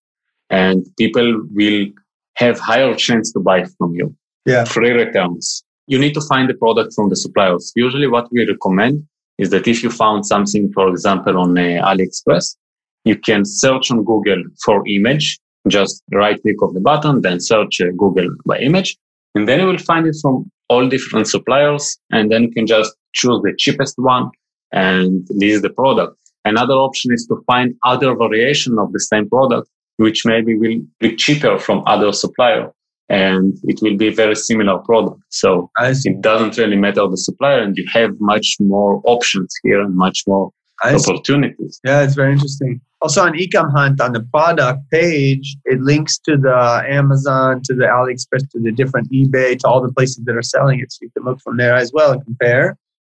and 0.50 0.85
people 0.99 1.43
will 1.53 1.87
have 2.35 2.59
higher 2.59 2.95
chance 2.95 3.33
to 3.33 3.41
buy 3.41 3.65
from 3.79 3.95
you 3.95 4.15
yeah. 4.47 4.64
free 4.64 4.90
returns. 4.90 5.62
You 5.87 5.99
need 5.99 6.14
to 6.14 6.20
find 6.20 6.49
the 6.49 6.54
product 6.54 6.94
from 6.94 7.09
the 7.09 7.16
suppliers. 7.16 7.73
Usually 7.75 8.06
what 8.06 8.28
we 8.32 8.47
recommend 8.47 9.06
is 9.38 9.50
that 9.50 9.66
if 9.66 9.82
you 9.82 9.90
found 9.90 10.26
something, 10.26 10.70
for 10.73 10.88
example, 10.88 11.38
on 11.38 11.56
uh, 11.56 11.62
AliExpress, 11.85 12.56
you 13.04 13.16
can 13.16 13.44
search 13.44 13.90
on 13.90 14.04
Google 14.04 14.42
for 14.64 14.87
image, 14.87 15.38
just 15.68 16.02
right 16.12 16.40
click 16.40 16.56
of 16.62 16.75
the 16.75 16.80
button, 16.80 17.23
then 17.23 17.40
search 17.40 17.80
uh, 17.80 17.87
Google 17.97 18.28
by 18.47 18.59
image, 18.59 18.97
and 19.35 19.49
then 19.49 19.61
you 19.61 19.66
will 19.66 19.78
find 19.78 20.06
it 20.06 20.16
from 20.20 20.50
all 20.68 20.88
different 20.88 21.26
suppliers, 21.26 21.99
and 22.11 22.30
then 22.30 22.44
you 22.44 22.50
can 22.50 22.66
just 22.66 22.94
choose 23.14 23.40
the 23.42 23.54
cheapest 23.56 23.94
one, 23.97 24.30
and 24.73 25.26
this 25.30 25.54
is 25.54 25.62
the 25.62 25.70
product. 25.70 26.16
Another 26.44 26.75
option 26.75 27.12
is 27.12 27.26
to 27.26 27.42
find 27.47 27.75
other 27.85 28.14
variation 28.14 28.78
of 28.78 28.92
the 28.92 29.00
same 29.00 29.28
product, 29.28 29.68
which 29.97 30.25
maybe 30.25 30.56
will 30.56 30.80
be 30.99 31.16
cheaper 31.16 31.59
from 31.59 31.82
other 31.87 32.12
supplier 32.12 32.70
and 33.11 33.59
it 33.64 33.81
will 33.83 33.97
be 33.97 34.07
a 34.07 34.14
very 34.14 34.37
similar 34.37 34.79
product. 34.79 35.21
So 35.31 35.71
it 35.81 36.21
doesn't 36.23 36.57
really 36.57 36.76
matter 36.76 37.07
the 37.09 37.17
supplier 37.17 37.61
and 37.61 37.76
you 37.76 37.85
have 37.93 38.12
much 38.21 38.57
more 38.61 39.02
options 39.05 39.52
here 39.64 39.81
and 39.81 39.97
much 39.97 40.23
more 40.29 40.52
I 40.83 40.95
opportunities. 40.95 41.81
See. 41.85 41.90
Yeah, 41.90 42.02
it's 42.02 42.14
very 42.14 42.33
interesting. 42.33 42.81
Also 43.02 43.23
on 43.23 43.33
Ecom 43.33 43.73
Hunt 43.73 44.00
on 44.00 44.12
the 44.12 44.21
product 44.33 44.88
page, 44.93 45.57
it 45.64 45.81
links 45.81 46.19
to 46.19 46.37
the 46.37 46.85
Amazon, 46.88 47.62
to 47.64 47.75
the 47.75 47.85
AliExpress, 47.85 48.49
to 48.50 48.61
the 48.61 48.71
different 48.71 49.11
eBay, 49.11 49.59
to 49.59 49.67
all 49.67 49.83
the 49.83 49.93
places 49.93 50.23
that 50.25 50.37
are 50.37 50.43
selling 50.43 50.79
it. 50.79 50.93
So 50.93 50.99
you 51.02 51.11
can 51.11 51.25
look 51.25 51.40
from 51.40 51.57
there 51.57 51.75
as 51.75 51.90
well 51.93 52.12
and 52.12 52.25
compare. 52.25 52.76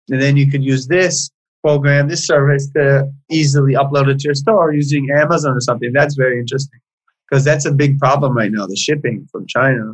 And 0.08 0.22
then 0.22 0.38
you 0.38 0.50
could 0.50 0.64
use 0.64 0.86
this 0.86 1.30
program, 1.62 2.08
this 2.08 2.26
service 2.26 2.68
to 2.76 3.08
easily 3.30 3.74
upload 3.74 4.08
it 4.08 4.20
to 4.20 4.28
your 4.28 4.34
store 4.34 4.72
using 4.72 5.08
Amazon 5.14 5.52
or 5.52 5.60
something. 5.60 5.92
That's 5.92 6.14
very 6.14 6.40
interesting 6.40 6.80
because 7.28 7.44
that's 7.44 7.64
a 7.64 7.72
big 7.72 7.98
problem 7.98 8.36
right 8.36 8.52
now 8.52 8.66
the 8.66 8.76
shipping 8.76 9.26
from 9.30 9.46
China. 9.46 9.92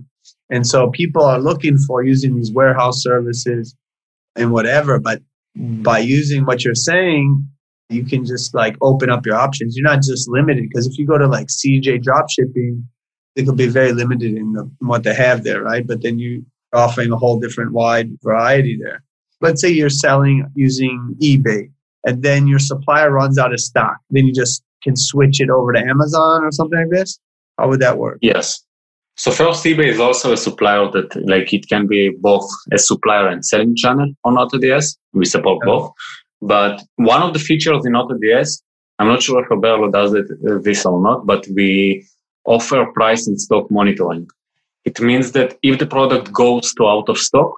And 0.51 0.67
so 0.67 0.91
people 0.91 1.23
are 1.23 1.39
looking 1.39 1.79
for 1.79 2.03
using 2.03 2.37
these 2.37 2.53
warehouse 2.53 3.03
services 3.03 3.75
and 4.37 4.53
whatever. 4.53 4.99
But 4.99 5.23
mm. 5.57 5.83
by 5.83 5.99
using 5.99 6.45
what 6.47 6.65
you're 6.65 6.75
saying, 6.75 7.47
you 7.91 8.05
can 8.05 8.25
just 8.25 8.55
like 8.55 8.77
open 8.81 9.11
up 9.11 9.25
your 9.25 9.37
options. 9.37 9.77
You're 9.77 9.89
not 9.89 10.03
just 10.03 10.29
limited 10.29 10.69
because 10.69 10.87
if 10.87 10.99
you 10.99 11.07
go 11.07 11.19
to 11.19 11.27
like 11.27 11.47
CJ 11.47 12.03
drop 12.03 12.31
shipping, 12.31 12.87
it 13.37 13.47
could 13.47 13.57
be 13.57 13.69
very 13.69 13.93
limited 13.93 14.35
in, 14.35 14.53
the, 14.53 14.63
in 14.63 14.87
what 14.87 15.05
they 15.05 15.15
have 15.15 15.45
there, 15.45 15.63
right? 15.63 15.87
But 15.87 16.03
then 16.03 16.19
you 16.19 16.45
are 16.73 16.81
offering 16.81 17.13
a 17.13 17.17
whole 17.17 17.39
different 17.39 17.73
wide 17.73 18.11
variety 18.23 18.79
there. 18.83 19.03
Let's 19.41 19.61
say 19.61 19.71
you're 19.71 19.91
selling 19.91 20.51
using 20.55 21.17
eBay 21.23 21.71
and 22.05 22.23
then 22.23 22.47
your 22.47 22.59
supplier 22.59 23.11
runs 23.11 23.39
out 23.39 23.53
of 23.53 23.61
stock. 23.61 23.99
Then 24.11 24.27
you 24.27 24.33
just 24.33 24.63
can 24.83 24.97
switch 24.97 25.41
it 25.41 25.51
over 25.51 25.73
to 25.73 25.81
Amazon 25.81 26.45
or 26.45 26.53
something 26.53 26.79
like 26.79 26.91
this. 26.91 27.19
How 27.59 27.69
would 27.69 27.81
that 27.81 27.99
work? 27.99 28.19
Yes. 28.23 28.65
So 29.17 29.33
first, 29.33 29.65
eBay 29.65 29.89
is 29.89 29.99
also 29.99 30.33
a 30.33 30.37
supplier 30.37 30.89
that, 30.93 31.15
like, 31.27 31.53
it 31.53 31.69
can 31.69 31.89
be 31.89 32.11
both 32.11 32.49
a 32.73 32.79
supplier 32.79 33.27
and 33.27 33.45
selling 33.45 33.75
channel 33.75 34.13
on 34.25 34.37
AutoDS. 34.37 34.97
We 35.13 35.25
support 35.25 35.59
both. 35.65 35.93
But 36.41 36.85
one 36.97 37.23
of 37.23 37.33
the 37.33 37.41
features 37.41 37.85
in 37.85 37.95
AutoDS, 37.95 38.63
I'm 39.01 39.09
not 39.09 39.23
sure 39.23 39.43
if 39.43 39.49
Oberlo 39.49 39.93
does 39.93 40.15
it, 40.15 40.27
uh, 40.49 40.59
this 40.59 40.87
or 40.87 41.03
not, 41.03 41.27
but 41.27 41.45
we 41.55 42.07
offer 42.45 42.87
price 42.95 43.27
and 43.27 43.41
stock 43.41 43.69
monitoring. 43.73 44.29
It 44.85 45.01
means 45.01 45.33
that 45.33 45.59
if 45.63 45.81
the 45.81 45.87
product 45.87 46.33
goes 46.33 46.73
to 46.75 46.87
out 46.87 47.09
of 47.09 47.19
stock, 47.19 47.53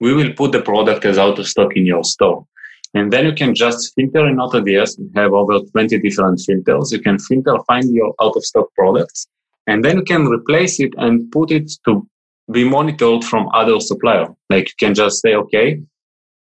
we 0.00 0.12
will 0.12 0.32
put 0.34 0.52
the 0.52 0.60
product 0.60 1.06
as 1.06 1.16
out 1.16 1.38
of 1.38 1.48
stock 1.48 1.74
in 1.76 1.86
your 1.86 2.04
store. 2.04 2.46
And 2.94 3.12
then 3.12 3.26
you 3.26 3.32
can 3.32 3.54
just 3.54 3.92
filter 3.94 4.26
in 4.26 4.36
AutoDS. 4.36 4.98
We 4.98 5.10
have 5.16 5.32
over 5.32 5.60
20 5.60 5.98
different 6.00 6.40
filters. 6.40 6.92
You 6.92 7.00
can 7.00 7.18
filter, 7.18 7.56
find 7.66 7.92
your 7.92 8.14
out 8.20 8.36
of 8.36 8.44
stock 8.44 8.68
products, 8.74 9.26
and 9.66 9.84
then 9.84 9.96
you 9.98 10.04
can 10.04 10.26
replace 10.26 10.80
it 10.80 10.92
and 10.96 11.30
put 11.30 11.50
it 11.50 11.70
to 11.84 12.06
be 12.50 12.68
monitored 12.68 13.24
from 13.24 13.48
other 13.52 13.80
supplier. 13.80 14.28
Like 14.48 14.68
you 14.68 14.74
can 14.78 14.94
just 14.94 15.20
say, 15.20 15.34
okay, 15.34 15.80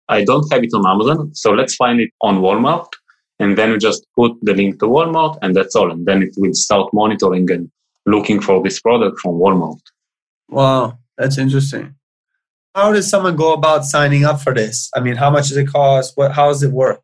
I 0.09 0.23
don't 0.23 0.51
have 0.51 0.63
it 0.63 0.73
on 0.73 0.85
Amazon, 0.85 1.33
so 1.33 1.51
let's 1.51 1.75
find 1.75 1.99
it 2.01 2.11
on 2.21 2.39
Walmart. 2.39 2.89
And 3.39 3.57
then 3.57 3.71
you 3.71 3.77
just 3.77 4.05
put 4.15 4.33
the 4.41 4.53
link 4.53 4.79
to 4.79 4.85
Walmart 4.85 5.37
and 5.41 5.55
that's 5.55 5.75
all. 5.75 5.91
And 5.91 6.05
then 6.05 6.21
it 6.21 6.33
will 6.37 6.53
start 6.53 6.93
monitoring 6.93 7.49
and 7.51 7.71
looking 8.05 8.39
for 8.39 8.61
this 8.61 8.79
product 8.79 9.19
from 9.21 9.33
Walmart. 9.33 9.79
Wow, 10.49 10.99
that's 11.17 11.37
interesting. 11.37 11.95
How 12.75 12.91
does 12.91 13.07
someone 13.07 13.35
go 13.35 13.53
about 13.53 13.85
signing 13.85 14.25
up 14.25 14.41
for 14.41 14.51
this? 14.51 14.89
I 14.95 14.99
mean, 14.99 15.15
how 15.15 15.29
much 15.29 15.49
does 15.49 15.57
it 15.57 15.67
cost? 15.67 16.13
What, 16.15 16.31
how 16.31 16.47
does 16.47 16.63
it 16.63 16.71
work? 16.71 17.01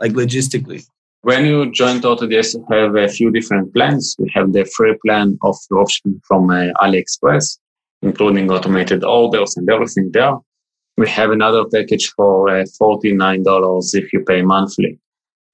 Like 0.00 0.12
logistically? 0.12 0.84
When 1.22 1.44
you 1.44 1.70
join 1.70 2.00
AutoDS, 2.00 2.54
you 2.54 2.64
have 2.70 2.96
a 2.96 3.06
few 3.06 3.30
different 3.30 3.72
plans. 3.72 4.16
We 4.18 4.30
have 4.34 4.52
the 4.52 4.64
free 4.64 4.96
plan 5.04 5.38
of 5.42 5.54
dropshipping 5.70 6.20
from 6.26 6.50
uh, 6.50 6.72
AliExpress, 6.82 7.58
including 8.02 8.50
automated 8.50 9.04
orders 9.04 9.56
and 9.56 9.68
everything 9.70 10.10
there. 10.12 10.34
We 10.96 11.08
have 11.08 11.30
another 11.30 11.66
package 11.66 12.10
for 12.16 12.48
uh, 12.48 12.64
$49 12.80 13.94
if 13.94 14.12
you 14.12 14.24
pay 14.24 14.42
monthly 14.42 14.98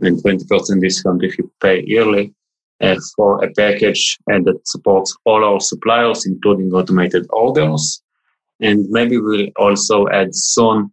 and 0.00 0.22
20% 0.22 0.80
discount 0.80 1.24
if 1.24 1.36
you 1.36 1.50
pay 1.60 1.84
yearly 1.86 2.32
uh, 2.80 2.96
for 3.14 3.44
a 3.44 3.50
package 3.52 4.18
that 4.28 4.60
supports 4.64 5.16
all 5.24 5.44
our 5.44 5.60
suppliers, 5.60 6.24
including 6.26 6.72
automated 6.72 7.26
orders. 7.30 8.02
And 8.60 8.86
maybe 8.90 9.18
we'll 9.18 9.48
also 9.56 10.08
add 10.08 10.34
soon 10.34 10.90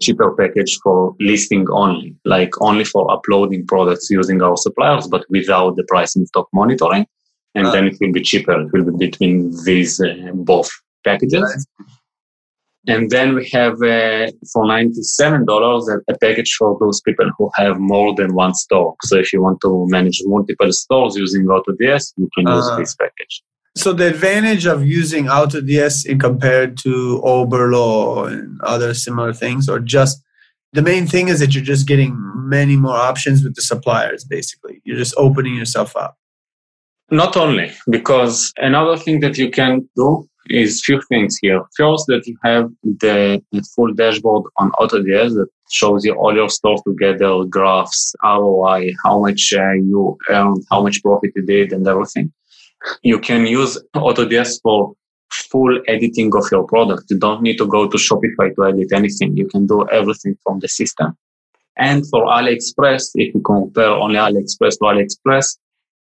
cheaper 0.00 0.34
package 0.34 0.78
for 0.82 1.14
listing 1.20 1.66
only, 1.70 2.14
like 2.24 2.50
only 2.60 2.84
for 2.84 3.10
uploading 3.10 3.66
products 3.66 4.10
using 4.10 4.42
our 4.42 4.56
suppliers, 4.56 5.06
but 5.06 5.24
without 5.30 5.76
the 5.76 5.84
price 5.84 6.16
and 6.16 6.26
stock 6.28 6.48
monitoring. 6.52 7.06
And 7.54 7.66
uh, 7.66 7.70
then 7.70 7.86
it 7.86 7.96
will 8.00 8.12
be 8.12 8.22
cheaper. 8.22 8.60
It 8.60 8.72
will 8.72 8.84
be 8.84 9.06
between 9.06 9.52
these 9.64 10.00
uh, 10.00 10.30
both 10.34 10.70
packages. 11.04 11.66
And 12.88 13.10
then 13.10 13.36
we 13.36 13.48
have 13.50 13.74
uh, 13.74 14.32
for 14.52 14.64
$97 14.64 15.88
a, 15.88 16.12
a, 16.12 16.18
package 16.18 16.52
for 16.58 16.76
those 16.80 17.00
people 17.02 17.30
who 17.38 17.48
have 17.54 17.78
more 17.78 18.12
than 18.16 18.34
one 18.34 18.54
store. 18.54 18.96
So 19.04 19.16
if 19.18 19.32
you 19.32 19.40
want 19.40 19.60
to 19.60 19.86
manage 19.88 20.20
multiple 20.24 20.72
stores 20.72 21.16
using 21.16 21.44
AutoDS, 21.44 22.12
you 22.16 22.28
can 22.36 22.48
use 22.48 22.68
uh, 22.68 22.76
this 22.76 22.96
package. 22.96 23.42
So 23.74 23.92
the 23.92 24.06
advantage 24.08 24.66
of 24.66 24.84
using 24.84 25.26
AutoDS 25.26 26.04
in 26.04 26.18
compared 26.18 26.76
to 26.78 27.22
Oberlo 27.24 28.30
and 28.30 28.60
other 28.62 28.92
similar 28.92 29.32
things, 29.32 29.68
or 29.68 29.78
just 29.78 30.22
the 30.72 30.82
main 30.82 31.06
thing 31.06 31.28
is 31.28 31.40
that 31.40 31.54
you're 31.54 31.64
just 31.64 31.86
getting 31.86 32.14
many 32.48 32.76
more 32.76 32.96
options 32.96 33.42
with 33.42 33.54
the 33.54 33.62
suppliers, 33.62 34.24
basically. 34.24 34.82
You're 34.84 34.98
just 34.98 35.14
opening 35.16 35.54
yourself 35.54 35.96
up. 35.96 36.16
Not 37.10 37.36
only, 37.36 37.72
because 37.90 38.52
another 38.58 38.96
thing 38.96 39.20
that 39.20 39.38
you 39.38 39.50
can 39.50 39.88
do 39.96 40.28
is 40.48 40.82
few 40.84 41.00
things 41.08 41.38
here. 41.40 41.62
First, 41.76 42.06
that 42.08 42.26
you 42.26 42.36
have 42.44 42.70
the 42.82 43.42
full 43.74 43.92
dashboard 43.94 44.44
on 44.58 44.70
AutoDS 44.72 45.34
that 45.34 45.48
shows 45.70 46.04
you 46.04 46.14
all 46.14 46.34
your 46.34 46.48
stores 46.48 46.82
together, 46.86 47.44
graphs, 47.44 48.14
ROI, 48.22 48.92
how 49.04 49.20
much 49.20 49.52
uh, 49.56 49.72
you 49.72 50.18
earned, 50.28 50.62
how 50.70 50.82
much 50.82 51.02
profit 51.02 51.32
you 51.36 51.44
did, 51.46 51.72
and 51.72 51.86
everything. 51.86 52.32
You 53.02 53.18
can 53.18 53.46
use 53.46 53.78
AutoDS 53.94 54.60
for 54.62 54.94
full 55.30 55.80
editing 55.88 56.30
of 56.36 56.44
your 56.50 56.64
product. 56.64 57.04
You 57.10 57.18
don't 57.18 57.42
need 57.42 57.58
to 57.58 57.66
go 57.66 57.88
to 57.88 57.96
Shopify 57.96 58.54
to 58.54 58.64
edit 58.66 58.92
anything. 58.92 59.36
You 59.36 59.48
can 59.48 59.66
do 59.66 59.88
everything 59.88 60.36
from 60.42 60.60
the 60.60 60.68
system. 60.68 61.16
And 61.76 62.06
for 62.08 62.26
AliExpress, 62.26 63.12
if 63.14 63.34
you 63.34 63.40
compare 63.40 63.88
only 63.88 64.16
AliExpress 64.16 64.78
to 64.78 64.84
AliExpress, 64.84 65.56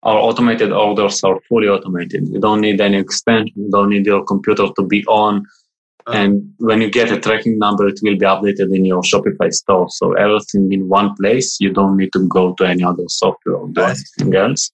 our 0.03 0.17
automated 0.17 0.73
orders 0.73 1.23
are 1.25 1.41
fully 1.49 1.69
automated. 1.69 2.29
You 2.29 2.41
don't 2.41 2.61
need 2.61 2.81
any 2.81 2.99
extension. 2.99 3.53
You 3.57 3.71
don't 3.71 3.91
need 3.91 4.07
your 4.07 4.25
computer 4.25 4.69
to 4.77 4.83
be 4.83 5.05
on. 5.07 5.45
Uh-huh. 6.07 6.17
And 6.17 6.55
when 6.59 6.81
you 6.81 6.91
get 6.91 7.13
a 7.13 7.21
tracking 7.21 7.59
number, 7.59 7.87
it 7.87 8.01
will 8.03 8.17
be 8.17 8.25
updated 8.25 8.75
in 8.75 8.85
your 8.85 9.03
Shopify 9.03 9.53
store. 9.53 9.89
So 9.91 10.13
everything 10.15 10.73
in 10.73 10.89
one 10.89 11.15
place. 11.17 11.61
You 11.61 11.73
don't 11.73 11.97
need 11.97 12.13
to 12.15 12.27
go 12.29 12.55
to 12.55 12.65
any 12.65 12.85
other 12.85 13.05
software 13.09 13.57
or 13.57 13.69
do 13.69 13.83
anything 13.83 14.35
else. 14.35 14.71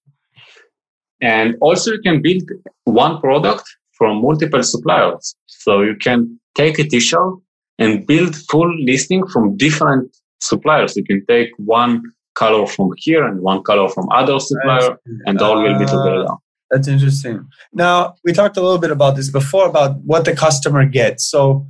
And 1.24 1.56
also 1.66 1.92
you 1.92 2.02
can 2.08 2.20
build 2.20 2.42
one 2.84 3.18
product 3.20 3.64
from 3.98 4.20
multiple 4.20 4.62
suppliers. 4.62 5.34
So 5.46 5.80
you 5.80 5.96
can 6.06 6.38
take 6.54 6.78
a 6.78 6.84
t-shirt 6.84 7.34
and 7.78 8.06
build 8.06 8.36
full 8.50 8.70
listing 8.84 9.26
from 9.32 9.56
different 9.56 10.14
suppliers. 10.40 10.96
You 10.96 11.04
can 11.04 11.24
take 11.26 11.48
one 11.56 12.02
color 12.34 12.66
from 12.66 12.90
here 12.96 13.24
and 13.24 13.40
one 13.40 13.62
color 13.62 13.88
from 13.88 14.06
other 14.20 14.38
supplier, 14.38 14.98
and 15.26 15.40
all 15.40 15.62
will 15.62 15.78
be 15.78 15.86
together. 15.86 16.26
Ah, 16.28 16.36
that's 16.70 16.88
interesting. 16.88 17.36
Now 17.72 18.16
we 18.24 18.32
talked 18.32 18.56
a 18.56 18.60
little 18.60 18.82
bit 18.84 18.90
about 18.90 19.16
this 19.16 19.30
before 19.30 19.66
about 19.66 19.92
what 20.04 20.24
the 20.24 20.34
customer 20.34 20.84
gets. 20.84 21.30
So 21.30 21.66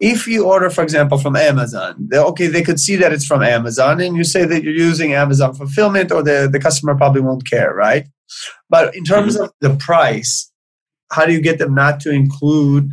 if 0.00 0.26
you 0.28 0.46
order, 0.46 0.70
for 0.70 0.82
example, 0.82 1.18
from 1.18 1.34
Amazon, 1.34 2.08
okay, 2.30 2.46
they 2.46 2.62
could 2.62 2.80
see 2.80 2.96
that 2.96 3.12
it's 3.12 3.26
from 3.26 3.42
Amazon, 3.42 4.00
and 4.00 4.16
you 4.16 4.24
say 4.24 4.44
that 4.44 4.62
you're 4.62 4.72
using 4.90 5.12
Amazon 5.12 5.54
fulfillment, 5.54 6.12
or 6.12 6.22
the, 6.22 6.48
the 6.50 6.60
customer 6.60 6.94
probably 6.94 7.20
won't 7.20 7.44
care, 7.50 7.74
right? 7.74 8.06
But 8.68 8.94
in 8.94 9.04
terms 9.04 9.34
mm-hmm. 9.34 9.44
of 9.44 9.52
the 9.60 9.76
price, 9.76 10.50
how 11.10 11.26
do 11.26 11.32
you 11.32 11.40
get 11.40 11.58
them 11.58 11.74
not 11.74 12.00
to 12.00 12.10
include 12.10 12.92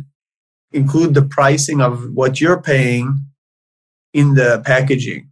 include 0.72 1.14
the 1.14 1.22
pricing 1.22 1.80
of 1.80 2.12
what 2.12 2.40
you're 2.40 2.60
paying 2.60 3.18
in 4.12 4.34
the 4.34 4.62
packaging? 4.64 5.30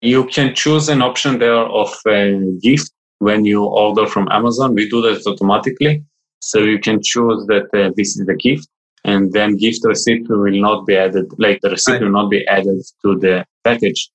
You 0.00 0.26
can 0.26 0.54
choose 0.54 0.88
an 0.88 1.02
option 1.02 1.38
there 1.38 1.54
of 1.54 1.94
a 2.06 2.40
gift 2.62 2.90
when 3.18 3.44
you 3.44 3.64
order 3.64 4.06
from 4.06 4.28
Amazon. 4.30 4.74
We 4.74 4.88
do 4.88 5.02
that 5.02 5.26
automatically. 5.26 6.04
So 6.40 6.60
you 6.60 6.78
can 6.78 7.00
choose 7.02 7.44
that 7.46 7.68
uh, 7.74 7.90
this 7.96 8.16
is 8.16 8.24
the 8.26 8.34
gift 8.34 8.66
and 9.04 9.32
then 9.32 9.56
gift 9.56 9.80
receipt 9.84 10.26
will 10.28 10.60
not 10.60 10.86
be 10.86 10.96
added, 10.96 11.26
like 11.38 11.60
the 11.62 11.70
receipt 11.70 12.00
will 12.00 12.10
not 12.10 12.30
be 12.30 12.46
added 12.46 12.82
to 13.02 13.18
the 13.18 13.44
package. 13.64 14.10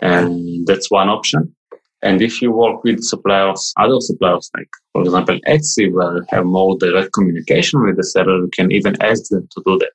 And 0.00 0.66
that's 0.66 0.90
one 0.90 1.08
option. 1.08 1.54
And 2.02 2.22
if 2.22 2.40
you 2.40 2.52
work 2.52 2.84
with 2.84 3.02
suppliers, 3.02 3.72
other 3.76 4.00
suppliers, 4.00 4.50
like 4.56 4.68
for 4.92 5.02
example, 5.02 5.38
Etsy, 5.48 5.92
will 5.92 6.22
have 6.28 6.44
more 6.44 6.76
direct 6.78 7.12
communication 7.12 7.82
with 7.82 7.96
the 7.96 8.04
seller, 8.04 8.38
you 8.38 8.50
can 8.52 8.70
even 8.70 9.00
ask 9.02 9.24
them 9.30 9.48
to 9.50 9.62
do 9.66 9.78
that. 9.78 9.92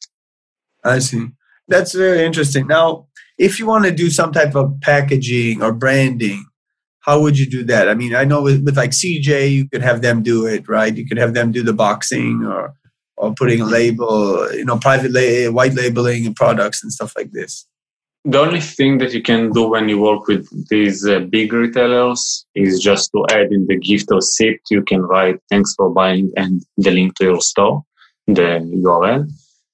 I 0.84 1.00
see. 1.00 1.28
That's 1.68 1.94
very 1.94 2.26
interesting. 2.26 2.68
Now, 2.68 3.08
if 3.38 3.58
you 3.58 3.66
want 3.66 3.86
to 3.86 3.92
do 3.92 4.10
some 4.10 4.32
type 4.32 4.56
of 4.56 4.80
packaging 4.82 5.62
or 5.64 5.72
branding, 5.72 6.46
how 7.00 7.22
would 7.22 7.38
you 7.38 7.50
do 7.50 7.64
that? 7.66 7.90
I 7.90 7.94
mean, 7.94 8.16
I 8.16 8.24
know 8.24 8.42
with, 8.42 8.64
with 8.64 8.78
like 8.78 8.92
CJ, 8.92 9.52
you 9.52 9.70
could 9.70 9.82
have 9.82 10.02
them 10.02 10.24
do 10.24 10.46
it, 10.46 10.68
right? 10.68 10.96
You 10.96 11.06
could 11.06 11.18
have 11.18 11.34
them 11.34 11.52
do 11.52 11.64
the 11.64 11.74
boxing 11.74 12.46
or 12.46 12.74
or 13.16 13.34
putting 13.34 13.62
a 13.62 13.66
label, 13.66 14.52
you 14.54 14.66
know, 14.66 14.78
private 14.78 15.12
la- 15.12 15.52
white 15.52 15.74
labeling 15.74 16.34
products 16.34 16.84
and 16.84 16.92
stuff 16.92 17.14
like 17.16 17.32
this. 17.32 17.66
The 18.26 18.40
only 18.40 18.62
thing 18.62 19.00
that 19.00 19.14
you 19.14 19.22
can 19.22 19.52
do 19.52 19.68
when 19.68 19.90
you 19.90 20.00
work 20.00 20.28
with 20.28 20.48
these 20.70 21.06
uh, 21.06 21.20
big 21.20 21.52
retailers 21.52 22.46
is 22.56 22.80
just 22.80 23.12
to 23.12 23.26
add 23.32 23.52
in 23.52 23.68
the 23.68 23.78
gift 23.78 24.12
or 24.12 24.16
receipt. 24.16 24.62
You 24.70 24.82
can 24.82 25.02
write 25.02 25.40
thanks 25.50 25.74
for 25.76 25.90
buying 25.90 26.32
and 26.38 26.62
the 26.78 26.92
link 26.92 27.16
to 27.18 27.26
your 27.26 27.42
store, 27.42 27.84
the 28.28 28.62
URL 28.86 29.28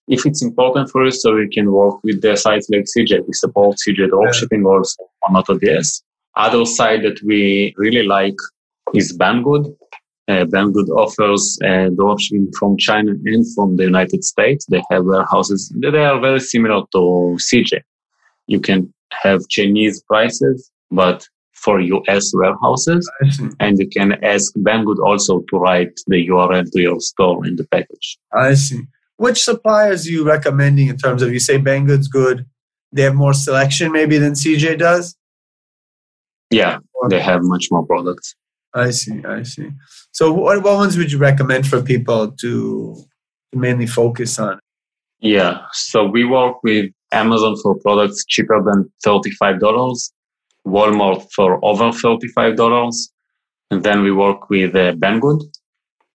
if 0.09 0.25
it's 0.25 0.41
important 0.41 0.89
for 0.89 1.05
you, 1.05 1.11
so 1.11 1.35
we 1.35 1.47
can 1.47 1.71
work 1.71 2.03
with 2.03 2.21
the 2.21 2.35
sites 2.35 2.67
like 2.69 2.85
CJ. 2.85 3.27
We 3.27 3.33
support 3.33 3.77
CJ 3.77 4.09
dropshipping 4.09 4.65
also 4.65 5.03
on 5.27 5.35
AutoDS. 5.41 6.01
Other 6.35 6.65
site 6.65 7.03
that 7.03 7.21
we 7.23 7.73
really 7.77 8.03
like 8.03 8.35
is 8.95 9.15
Banggood. 9.15 9.65
Uh, 10.27 10.45
Banggood 10.45 10.89
offers 10.89 11.59
uh, 11.63 11.89
dropshipping 11.99 12.47
from 12.57 12.77
China 12.77 13.11
and 13.25 13.45
from 13.53 13.77
the 13.77 13.83
United 13.83 14.23
States. 14.23 14.65
They 14.65 14.81
have 14.89 15.05
warehouses. 15.05 15.71
They 15.79 16.03
are 16.03 16.19
very 16.19 16.39
similar 16.39 16.81
to 16.91 17.37
CJ. 17.47 17.81
You 18.49 18.59
can 18.59 18.93
have 19.23 19.47
Chinese 19.49 20.01
prices, 20.03 20.69
but 20.91 21.25
for 21.53 21.79
US 21.79 22.31
warehouses. 22.33 23.09
And 23.59 23.77
you 23.79 23.87
can 23.87 24.23
ask 24.23 24.53
Banggood 24.55 24.99
also 25.05 25.43
to 25.49 25.57
write 25.57 25.93
the 26.07 26.27
URL 26.27 26.65
to 26.71 26.81
your 26.81 26.99
store 26.99 27.45
in 27.45 27.57
the 27.57 27.67
package. 27.67 28.17
I 28.33 28.53
see 28.53 28.81
which 29.19 29.43
suppliers 29.43 30.07
are 30.07 30.11
you 30.11 30.23
recommending 30.23 30.87
in 30.87 30.97
terms 30.97 31.21
of 31.21 31.33
you 31.33 31.39
say 31.39 31.57
Banggood's 31.59 32.07
good? 32.07 32.45
They 32.93 33.01
have 33.01 33.15
more 33.15 33.33
selection 33.33 33.91
maybe 33.91 34.17
than 34.17 34.31
CJ 34.31 34.79
does. 34.79 35.15
Yeah, 36.49 36.79
they 37.09 37.19
have 37.19 37.41
much 37.43 37.67
more 37.69 37.85
products. 37.85 38.33
I 38.73 38.91
see, 38.91 39.21
I 39.25 39.43
see. 39.43 39.71
So, 40.13 40.31
what, 40.31 40.63
what 40.63 40.75
ones 40.77 40.97
would 40.97 41.11
you 41.11 41.17
recommend 41.17 41.67
for 41.67 41.81
people 41.81 42.31
to 42.43 42.95
mainly 43.53 43.87
focus 43.87 44.39
on? 44.39 44.59
Yeah, 45.19 45.65
so 45.73 46.05
we 46.05 46.23
work 46.23 46.63
with 46.63 46.89
Amazon 47.11 47.55
for 47.61 47.75
products 47.79 48.25
cheaper 48.25 48.61
than 48.63 48.91
$35, 49.05 50.11
Walmart 50.67 51.27
for 51.33 51.63
over 51.63 51.89
$35, 51.89 53.09
and 53.71 53.83
then 53.83 54.01
we 54.01 54.11
work 54.11 54.49
with 54.49 54.75
uh, 54.75 54.93
Banggood 54.93 55.41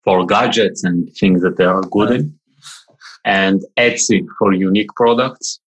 for 0.05 0.26
gadgets 0.26 0.85
and 0.85 1.09
things 1.16 1.42
that 1.42 1.57
they 1.57 1.64
are 1.64 1.83
good 1.83 2.11
in 2.11 2.38
and 3.24 3.62
Etsy 3.78 4.26
for 4.38 4.52
unique 4.52 4.90
products. 4.96 5.61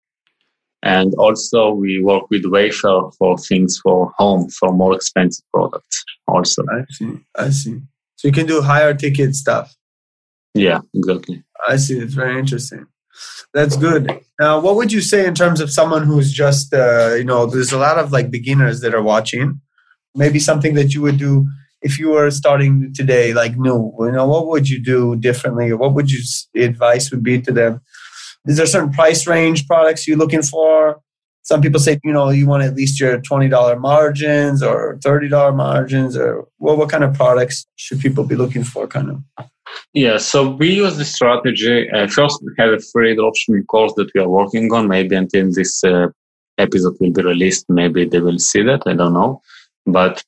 And 0.82 1.14
also 1.16 1.72
we 1.72 2.02
work 2.02 2.30
with 2.30 2.44
Wayfair 2.44 3.14
for 3.16 3.38
things 3.38 3.80
for 3.82 4.12
home, 4.18 4.50
for 4.50 4.74
more 4.74 4.96
expensive 4.96 5.46
products 5.54 6.04
also. 6.28 6.64
I 6.70 6.84
see. 6.90 7.20
I 7.38 7.50
see. 7.50 7.80
So 8.18 8.28
you 8.28 8.34
can 8.34 8.46
do 8.46 8.62
higher 8.62 8.94
ticket 8.94 9.36
stuff. 9.36 9.74
Yeah, 10.54 10.82
exactly. 10.94 11.44
I 11.68 11.78
see. 11.78 12.00
It's 12.00 12.14
very 12.14 12.38
interesting. 12.38 12.86
That's 13.54 13.78
good. 13.78 14.10
Now, 14.40 14.60
what 14.60 14.76
would 14.76 14.92
you 14.92 15.02
say 15.02 15.26
in 15.26 15.36
terms 15.36 15.62
of 15.62 15.72
someone 15.72 16.04
who's 16.04 16.34
just, 16.34 16.74
uh, 16.74 17.14
you 17.16 17.24
know, 17.24 17.46
there's 17.46 17.72
a 17.72 17.78
lot 17.78 18.00
of 18.00 18.12
like 18.12 18.32
beginners 18.32 18.82
that 18.82 18.96
are 18.96 19.02
watching. 19.04 19.62
Maybe 20.16 20.40
something 20.40 20.76
that 20.76 20.94
you 20.94 21.02
would 21.02 21.18
do 21.18 21.48
if 21.82 22.00
you 22.00 22.10
were 22.10 22.32
starting 22.32 22.94
today, 22.94 23.34
like 23.34 23.58
new. 23.58 23.94
You 24.00 24.12
know, 24.12 24.28
what 24.28 24.48
would 24.48 24.70
you 24.70 24.84
do 24.84 25.16
differently, 25.16 25.74
what 25.74 25.94
would 25.94 26.10
you 26.10 26.22
advice 26.56 27.12
would 27.12 27.24
be 27.24 27.42
to 27.42 27.52
them? 27.52 27.82
Is 28.46 28.58
there 28.58 28.66
certain 28.66 28.92
price 28.92 29.26
range 29.28 29.68
products 29.68 30.08
you're 30.08 30.18
looking 30.18 30.42
for? 30.42 31.00
Some 31.44 31.62
people 31.62 31.80
say, 31.80 32.00
you 32.04 32.14
know, 32.14 32.30
you 32.30 32.48
want 32.48 32.64
at 32.64 32.76
least 32.76 33.00
your 33.00 33.20
twenty 33.20 33.50
dollar 33.50 33.78
margins 33.78 34.64
or 34.64 34.98
thirty 35.04 35.28
dollar 35.28 35.52
margins, 35.52 36.16
or 36.16 36.48
well, 36.58 36.78
what 36.78 36.90
kind 36.90 37.04
of 37.04 37.14
products 37.14 37.66
should 37.76 38.00
people 38.00 38.24
be 38.24 38.36
looking 38.36 38.64
for? 38.64 38.88
Kind 38.88 39.10
of. 39.10 39.46
Yeah, 39.94 40.18
so 40.18 40.50
we 40.50 40.74
use 40.74 40.98
the 40.98 41.06
strategy. 41.06 41.90
Uh, 41.92 42.08
first, 42.08 42.42
we 42.44 42.52
have 42.58 42.74
a 42.74 42.80
free 42.80 43.16
dropshipping 43.16 43.68
course 43.68 43.94
that 43.96 44.10
we 44.16 44.22
are 44.22 44.30
working 44.30 44.74
on. 44.74 44.88
Maybe 44.88 45.16
until 45.16 45.52
this 45.52 45.84
uh, 45.84 46.08
episode 46.58 46.96
will 47.00 47.12
be 47.12 47.22
released, 47.22 47.66
maybe 47.70 48.06
they 48.06 48.20
will 48.20 48.40
see 48.40 48.64
that. 48.64 48.84
I 48.86 48.94
don't 48.94 49.14
know. 49.14 49.42
But 49.86 50.24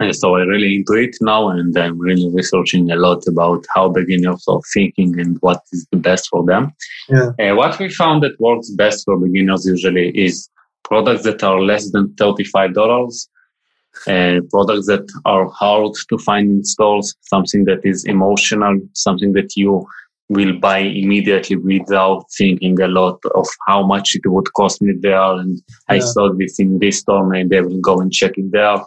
uh, 0.00 0.12
so 0.12 0.36
I'm 0.36 0.48
really 0.48 0.76
into 0.76 0.92
it 0.94 1.16
now, 1.20 1.48
and 1.48 1.76
I'm 1.76 1.98
really 1.98 2.28
researching 2.32 2.90
a 2.90 2.96
lot 2.96 3.26
about 3.26 3.64
how 3.74 3.88
beginners 3.88 4.44
are 4.46 4.60
thinking 4.72 5.18
and 5.18 5.36
what 5.40 5.62
is 5.72 5.86
the 5.90 5.98
best 5.98 6.28
for 6.28 6.44
them. 6.44 6.72
Yeah. 7.08 7.30
Uh, 7.40 7.56
what 7.56 7.78
we 7.78 7.88
found 7.88 8.22
that 8.22 8.40
works 8.40 8.70
best 8.70 9.04
for 9.04 9.18
beginners 9.18 9.66
usually 9.66 10.10
is 10.10 10.48
products 10.84 11.24
that 11.24 11.42
are 11.42 11.60
less 11.60 11.90
than 11.90 12.08
$35 12.10 13.28
uh, 14.06 14.40
products 14.50 14.86
that 14.86 15.06
are 15.24 15.48
hard 15.48 15.92
to 16.08 16.18
find 16.18 16.50
in 16.50 16.64
stores, 16.64 17.14
something 17.22 17.64
that 17.64 17.80
is 17.84 18.04
emotional, 18.04 18.78
something 18.94 19.32
that 19.32 19.56
you 19.56 19.86
will 20.28 20.58
buy 20.58 20.78
immediately 20.78 21.56
without 21.56 22.24
thinking 22.36 22.80
a 22.80 22.88
lot 22.88 23.18
of 23.34 23.46
how 23.66 23.82
much 23.82 24.14
it 24.14 24.28
would 24.28 24.52
cost 24.52 24.82
me 24.82 24.92
there. 25.00 25.32
And 25.32 25.56
yeah. 25.56 25.96
I 25.96 25.98
saw 26.00 26.32
this 26.32 26.58
in 26.58 26.78
this 26.78 26.98
store, 26.98 27.26
maybe 27.26 27.56
I 27.56 27.62
will 27.62 27.80
go 27.80 28.00
and 28.00 28.12
check 28.12 28.32
it 28.36 28.52
there. 28.52 28.78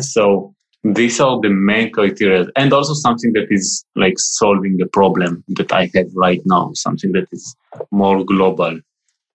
So 0.00 0.54
these 0.82 1.20
are 1.20 1.40
the 1.40 1.50
main 1.50 1.92
criteria. 1.92 2.46
And 2.56 2.72
also 2.72 2.94
something 2.94 3.32
that 3.34 3.48
is 3.50 3.84
like 3.94 4.18
solving 4.18 4.80
a 4.80 4.86
problem 4.86 5.44
that 5.48 5.72
I 5.72 5.90
have 5.94 6.08
right 6.14 6.40
now, 6.46 6.72
something 6.74 7.12
that 7.12 7.28
is 7.30 7.54
more 7.90 8.24
global. 8.24 8.80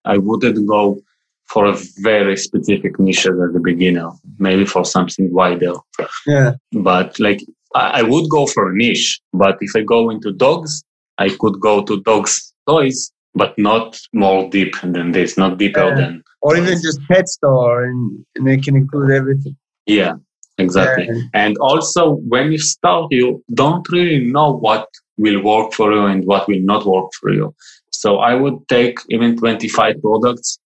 I 0.06 0.18
wouldn't 0.18 0.68
go 0.68 1.00
for 1.52 1.66
a 1.66 1.78
very 1.98 2.38
specific 2.38 3.00
niche 3.00 3.26
as 3.26 3.56
a 3.56 3.60
beginner, 3.60 4.10
maybe 4.40 4.66
for 4.66 4.86
something 4.86 5.34
wider. 5.34 5.74
Yeah. 6.26 6.54
But 6.72 7.20
like 7.20 7.42
I, 7.76 8.04
would 8.04 8.30
go 8.30 8.48
for 8.48 8.72
a 8.72 8.76
niche, 8.76 9.20
but 9.34 9.58
if 9.62 9.72
I 9.76 9.82
go 9.82 10.10
into 10.10 10.32
dogs, 10.32 10.84
I 11.18 11.30
could 11.40 11.60
go 11.60 11.84
to 11.84 12.02
dogs 12.04 12.54
toys, 12.68 13.12
but 13.34 13.58
not 13.58 14.00
more 14.14 14.50
deep 14.50 14.76
than 14.82 15.12
this, 15.12 15.38
not 15.38 15.58
deeper 15.58 15.88
yeah. 15.90 15.96
than. 15.96 16.24
Or 16.42 16.56
even 16.56 16.82
just 16.82 17.00
pet 17.10 17.28
store, 17.28 17.84
and, 17.84 18.26
and 18.36 18.48
they 18.48 18.58
can 18.58 18.76
include 18.76 19.12
everything. 19.12 19.56
Yeah, 19.86 20.14
exactly. 20.58 21.08
Yeah. 21.08 21.22
And 21.34 21.56
also, 21.58 22.14
when 22.28 22.52
you 22.52 22.58
start, 22.58 23.08
you 23.12 23.44
don't 23.54 23.88
really 23.92 24.26
know 24.26 24.54
what 24.54 24.88
will 25.18 25.44
work 25.44 25.74
for 25.74 25.94
you 25.94 26.06
and 26.06 26.26
what 26.26 26.48
will 26.48 26.62
not 26.62 26.86
work 26.86 27.12
for 27.20 27.32
you. 27.32 27.54
So 27.92 28.18
I 28.18 28.34
would 28.34 28.68
take 28.68 28.98
even 29.10 29.38
25 29.38 30.02
products 30.02 30.58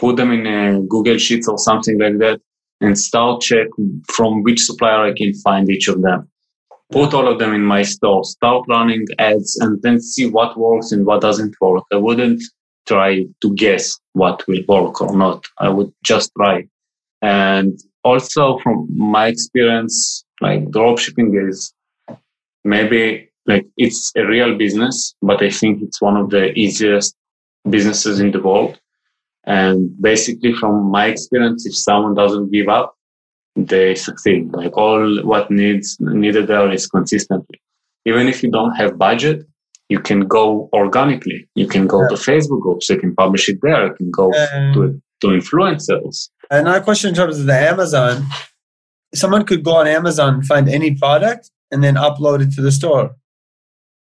put 0.00 0.16
them 0.16 0.32
in 0.32 0.46
a 0.46 0.80
Google 0.80 1.18
Sheets 1.18 1.46
or 1.46 1.58
something 1.58 1.98
like 1.98 2.18
that, 2.18 2.40
and 2.80 2.98
start 2.98 3.42
check 3.42 3.68
from 4.08 4.42
which 4.42 4.60
supplier 4.62 5.02
I 5.02 5.12
can 5.14 5.34
find 5.34 5.68
each 5.68 5.88
of 5.88 6.00
them. 6.00 6.26
Put 6.90 7.12
all 7.12 7.28
of 7.28 7.38
them 7.38 7.52
in 7.52 7.62
my 7.62 7.82
store, 7.82 8.24
start 8.24 8.64
running 8.66 9.04
ads, 9.18 9.58
and 9.60 9.80
then 9.82 10.00
see 10.00 10.26
what 10.26 10.58
works 10.58 10.90
and 10.90 11.04
what 11.04 11.20
doesn't 11.20 11.54
work. 11.60 11.84
I 11.92 11.96
wouldn't 11.96 12.42
try 12.88 13.26
to 13.42 13.54
guess 13.54 14.00
what 14.14 14.42
will 14.48 14.62
work 14.66 15.02
or 15.02 15.14
not. 15.14 15.44
I 15.58 15.68
would 15.68 15.92
just 16.02 16.32
try. 16.36 16.66
And 17.20 17.78
also 18.02 18.58
from 18.62 18.88
my 18.90 19.26
experience, 19.26 20.24
like 20.40 20.64
dropshipping 20.70 21.48
is 21.48 21.74
maybe 22.64 23.30
like 23.46 23.66
it's 23.76 24.12
a 24.16 24.24
real 24.26 24.56
business, 24.56 25.14
but 25.20 25.42
I 25.42 25.50
think 25.50 25.82
it's 25.82 26.00
one 26.00 26.16
of 26.16 26.30
the 26.30 26.52
easiest 26.58 27.14
businesses 27.68 28.18
in 28.18 28.30
the 28.32 28.40
world 28.40 28.80
and 29.44 29.90
basically, 30.00 30.52
from 30.52 30.90
my 30.90 31.06
experience, 31.06 31.66
if 31.66 31.76
someone 31.76 32.14
doesn't 32.14 32.52
give 32.52 32.68
up, 32.68 32.94
they 33.56 33.94
succeed. 33.94 34.52
Like 34.52 34.76
all 34.76 35.22
what 35.24 35.50
needs 35.50 35.96
needed 36.00 36.46
there 36.46 36.70
is 36.70 36.86
consistency. 36.86 37.60
Even 38.04 38.28
if 38.28 38.42
you 38.42 38.50
don't 38.50 38.74
have 38.76 38.98
budget, 38.98 39.46
you 39.88 39.98
can 39.98 40.20
go 40.26 40.68
organically. 40.72 41.48
You 41.54 41.66
can 41.66 41.86
go 41.86 42.02
yeah. 42.02 42.08
to 42.08 42.14
Facebook 42.14 42.60
groups. 42.60 42.88
You 42.88 42.98
can 42.98 43.14
publish 43.14 43.48
it 43.48 43.58
there. 43.62 43.86
You 43.86 43.94
can 43.94 44.10
go 44.10 44.26
um, 44.32 44.74
to 44.74 45.02
to 45.22 45.26
influencers. 45.28 46.28
Another 46.50 46.80
question 46.80 47.10
in 47.10 47.14
terms 47.14 47.38
of 47.38 47.46
the 47.46 47.54
Amazon. 47.54 48.26
Someone 49.14 49.44
could 49.44 49.64
go 49.64 49.76
on 49.76 49.86
Amazon 49.86 50.34
and 50.34 50.46
find 50.46 50.68
any 50.68 50.94
product 50.94 51.50
and 51.70 51.82
then 51.82 51.94
upload 51.94 52.40
it 52.40 52.52
to 52.54 52.62
the 52.62 52.72
store. 52.72 53.16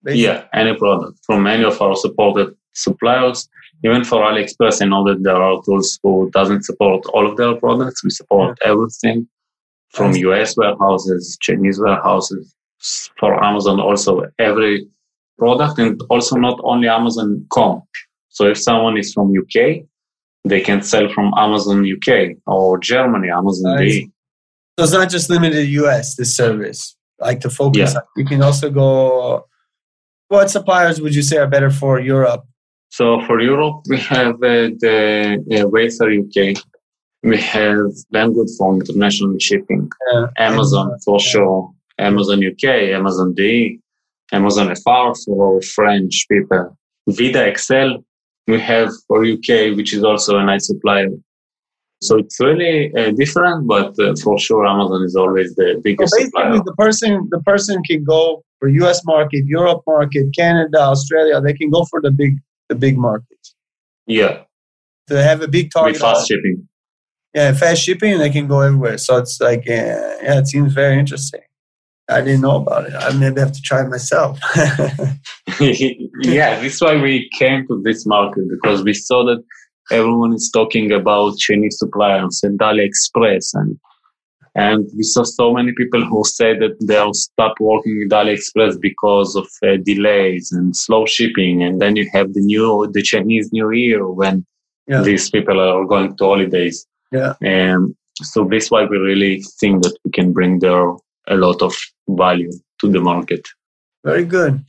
Basically. 0.04 0.24
Yeah, 0.24 0.46
any 0.54 0.76
product 0.76 1.20
from 1.26 1.48
any 1.48 1.64
of 1.64 1.82
our 1.82 1.96
supported 1.96 2.56
suppliers 2.74 3.50
even 3.84 4.04
for 4.04 4.20
AliExpress, 4.22 4.82
I 4.82 4.86
know 4.86 5.04
that 5.06 5.24
there 5.24 5.42
are 5.42 5.62
tools 5.64 6.00
who 6.04 6.30
doesn't 6.32 6.64
support 6.64 7.06
all 7.08 7.30
of 7.30 7.38
their 7.38 7.56
products. 7.56 8.04
We 8.04 8.12
support 8.12 8.58
yeah. 8.62 8.72
everything 8.72 9.28
from 9.90 10.16
US 10.16 10.56
warehouses, 10.56 11.38
Chinese 11.42 11.80
warehouses, 11.80 12.54
for 13.20 13.44
Amazon 13.44 13.80
also 13.80 14.28
every 14.40 14.88
product 15.38 15.80
and 15.80 16.02
also 16.10 16.36
not 16.36 16.60
only 16.64 16.88
Amazon.com. 16.88 17.82
So 18.30 18.46
if 18.48 18.58
someone 18.58 18.98
is 18.98 19.14
from 19.14 19.34
UK, 19.38 19.84
they 20.46 20.62
can 20.62 20.82
sell 20.82 21.10
from 21.10 21.34
Amazon 21.38 21.86
UK 21.86 22.38
or 22.46 22.78
Germany, 22.78 23.30
Amazon 23.30 23.76
nice. 23.76 24.04
So 24.78 24.84
it's 24.86 24.94
not 24.94 25.10
just 25.10 25.30
limited 25.30 25.56
to 25.56 25.86
US, 25.86 26.16
this 26.16 26.36
service. 26.36 26.96
Like 27.20 27.40
to 27.42 27.50
focus, 27.50 27.94
yeah. 27.94 28.02
you 28.16 28.26
can 28.26 28.42
also 28.42 28.70
go. 28.72 29.46
What 30.30 30.50
suppliers 30.50 31.02
would 31.02 31.14
you 31.14 31.22
say 31.22 31.38
are 31.38 31.48
better 31.48 31.70
for 31.70 32.00
Europe 32.00 32.46
so 32.92 33.22
for 33.26 33.40
Europe, 33.40 33.84
we 33.88 33.98
have 34.00 34.36
uh, 34.36 34.68
the 34.84 35.44
uh, 35.50 35.66
Wayfair 35.74 36.12
UK. 36.22 36.62
We 37.24 37.38
have 37.38 37.92
Banggood 38.14 38.50
for 38.58 38.74
international 38.74 39.38
shipping. 39.40 39.90
Yeah. 40.12 40.28
Amazon 40.38 40.98
for 41.06 41.20
sure. 41.20 41.72
Amazon 42.00 42.44
UK, 42.46 42.66
Amazon 43.00 43.34
DE, 43.34 43.80
Amazon 44.34 44.76
FR 44.76 45.14
for 45.26 45.62
French 45.62 46.26
people. 46.30 46.78
VidaXL 47.10 48.04
we 48.48 48.60
have 48.60 48.90
for 49.08 49.24
UK, 49.24 49.78
which 49.78 49.94
is 49.94 50.04
also 50.04 50.38
a 50.38 50.44
nice 50.44 50.68
supplier. 50.68 51.10
So 52.02 52.18
it's 52.18 52.40
really 52.40 52.94
uh, 52.96 53.12
different, 53.12 53.68
but 53.68 53.98
uh, 54.00 54.16
for 54.24 54.38
sure 54.40 54.66
Amazon 54.66 55.04
is 55.04 55.16
always 55.16 55.54
the 55.56 55.80
biggest 55.84 56.12
so 56.12 56.18
basically, 56.18 56.42
supplier. 56.42 56.64
The 56.66 56.76
person, 56.78 57.28
the 57.32 57.40
person 57.42 57.82
can 57.84 58.04
go 58.04 58.44
for 58.60 58.68
US 58.68 59.06
market, 59.06 59.46
Europe 59.46 59.84
market, 59.88 60.26
Canada, 60.36 60.80
Australia. 60.80 61.40
They 61.40 61.54
can 61.54 61.70
go 61.70 61.86
for 61.86 62.02
the 62.02 62.12
big 62.12 62.38
the 62.72 62.76
big 62.76 62.98
markets. 62.98 63.54
Yeah. 64.08 64.44
To 65.08 65.22
have 65.22 65.42
a 65.42 65.48
big 65.48 65.72
target. 65.72 65.94
With 65.94 66.02
fast 66.02 66.28
shipping. 66.30 66.68
Yeah, 67.34 67.54
fast 67.54 67.84
shipping, 67.84 68.18
they 68.18 68.30
can 68.30 68.48
go 68.48 68.62
everywhere. 68.62 68.98
So 68.98 69.18
it's 69.18 69.40
like, 69.42 69.64
uh, 69.68 70.18
yeah, 70.26 70.40
it 70.40 70.48
seems 70.48 70.74
very 70.74 70.98
interesting. 70.98 71.42
I 72.10 72.22
didn't 72.22 72.42
know 72.42 72.58
about 72.58 72.88
it. 72.88 72.94
I 72.94 73.12
maybe 73.14 73.40
have 73.40 73.52
to 73.52 73.62
try 73.62 73.82
it 73.84 73.90
myself. 73.90 74.40
yeah, 75.60 76.60
this 76.62 76.76
is 76.76 76.82
why 76.82 76.96
we 77.02 77.30
came 77.38 77.68
to 77.68 77.82
this 77.84 78.06
market 78.06 78.46
because 78.50 78.84
we 78.84 78.94
saw 78.94 79.24
that 79.26 79.44
everyone 79.92 80.34
is 80.34 80.50
talking 80.54 80.92
about 80.92 81.38
Chinese 81.38 81.78
suppliers 81.78 82.42
and 82.44 82.60
AliExpress 82.60 83.52
and 83.54 83.78
and 84.56 84.86
we 84.96 85.04
saw 85.04 85.24
so 85.24 85.54
many 85.54 85.72
people 85.72 86.04
who 86.04 86.26
say 86.26 86.58
that 86.58 86.76
they'll 86.86 87.14
stop 87.14 87.56
working 87.60 87.98
with 88.00 88.10
AliExpress 88.10 88.82
because 88.82 89.36
of 89.36 89.48
uh, 89.64 89.78
delays 89.84 90.52
and 90.52 90.76
slow 90.76 91.06
shipping. 91.06 91.64
And 91.64 91.82
then 91.82 91.96
you 91.96 92.10
have 92.12 92.34
the 92.34 92.42
new, 92.42 92.90
the 92.92 93.02
Chinese 93.02 93.52
New 93.54 93.72
Year 93.72 94.10
when 94.10 94.46
yeah. 94.88 95.04
these 95.04 95.30
people 95.30 95.60
are 95.60 95.86
going 95.86 96.18
to 96.18 96.24
holidays. 96.24 96.86
Yeah. 97.14 97.36
And 97.42 97.96
so 98.16 98.44
this 98.44 98.66
is 98.66 98.72
why 98.72 98.84
we 98.86 98.98
really 98.98 99.42
think 99.60 99.84
that 99.84 99.98
we 100.04 100.12
can 100.12 100.34
bring 100.34 100.60
there 100.60 100.96
a 101.28 101.36
lot 101.36 101.62
of 101.62 101.74
value 102.10 102.52
to 102.82 102.90
the 102.90 103.00
market. 103.00 103.48
Very 104.04 104.26
good. 104.26 104.66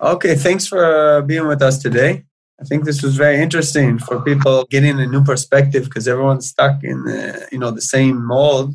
Okay. 0.00 0.34
Thanks 0.34 0.66
for 0.66 1.22
being 1.22 1.46
with 1.46 1.60
us 1.60 1.78
today. 1.78 2.24
I 2.58 2.64
think 2.64 2.86
this 2.86 3.02
was 3.02 3.16
very 3.16 3.42
interesting 3.42 3.98
for 3.98 4.22
people 4.22 4.66
getting 4.70 4.98
a 4.98 5.06
new 5.06 5.22
perspective 5.22 5.84
because 5.84 6.08
everyone's 6.08 6.48
stuck 6.48 6.82
in 6.82 7.04
you 7.52 7.58
know 7.58 7.70
the 7.70 7.82
same 7.82 8.24
mold 8.24 8.74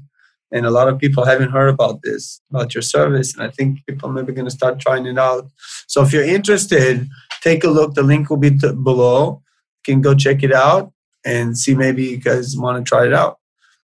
and 0.52 0.66
a 0.66 0.72
lot 0.72 0.88
of 0.88 1.00
people 1.00 1.26
haven't 1.26 1.52
heard 1.52 1.70
about 1.70 2.02
this 2.04 2.42
about 2.50 2.74
your 2.74 2.82
service 2.82 3.34
and 3.34 3.44
i 3.44 3.50
think 3.50 3.80
people 3.88 4.10
are 4.10 4.14
maybe 4.14 4.34
going 4.34 4.46
to 4.46 4.52
start 4.52 4.80
trying 4.80 5.06
it 5.06 5.18
out 5.18 5.48
so 5.88 6.02
if 6.02 6.12
you're 6.14 6.24
interested 6.24 7.08
take 7.42 7.64
a 7.64 7.70
look 7.70 7.94
the 7.94 8.04
link 8.04 8.30
will 8.30 8.38
be 8.38 8.58
t- 8.58 8.72
below 8.84 9.42
you 9.88 9.94
can 9.94 10.02
go 10.02 10.14
check 10.14 10.44
it 10.44 10.54
out 10.54 10.92
and 11.26 11.58
see 11.58 11.76
maybe 11.76 12.04
you 12.04 12.18
guys 12.18 12.58
want 12.58 12.84
to 12.84 12.88
try 12.88 13.06
it 13.06 13.14
out. 13.14 13.38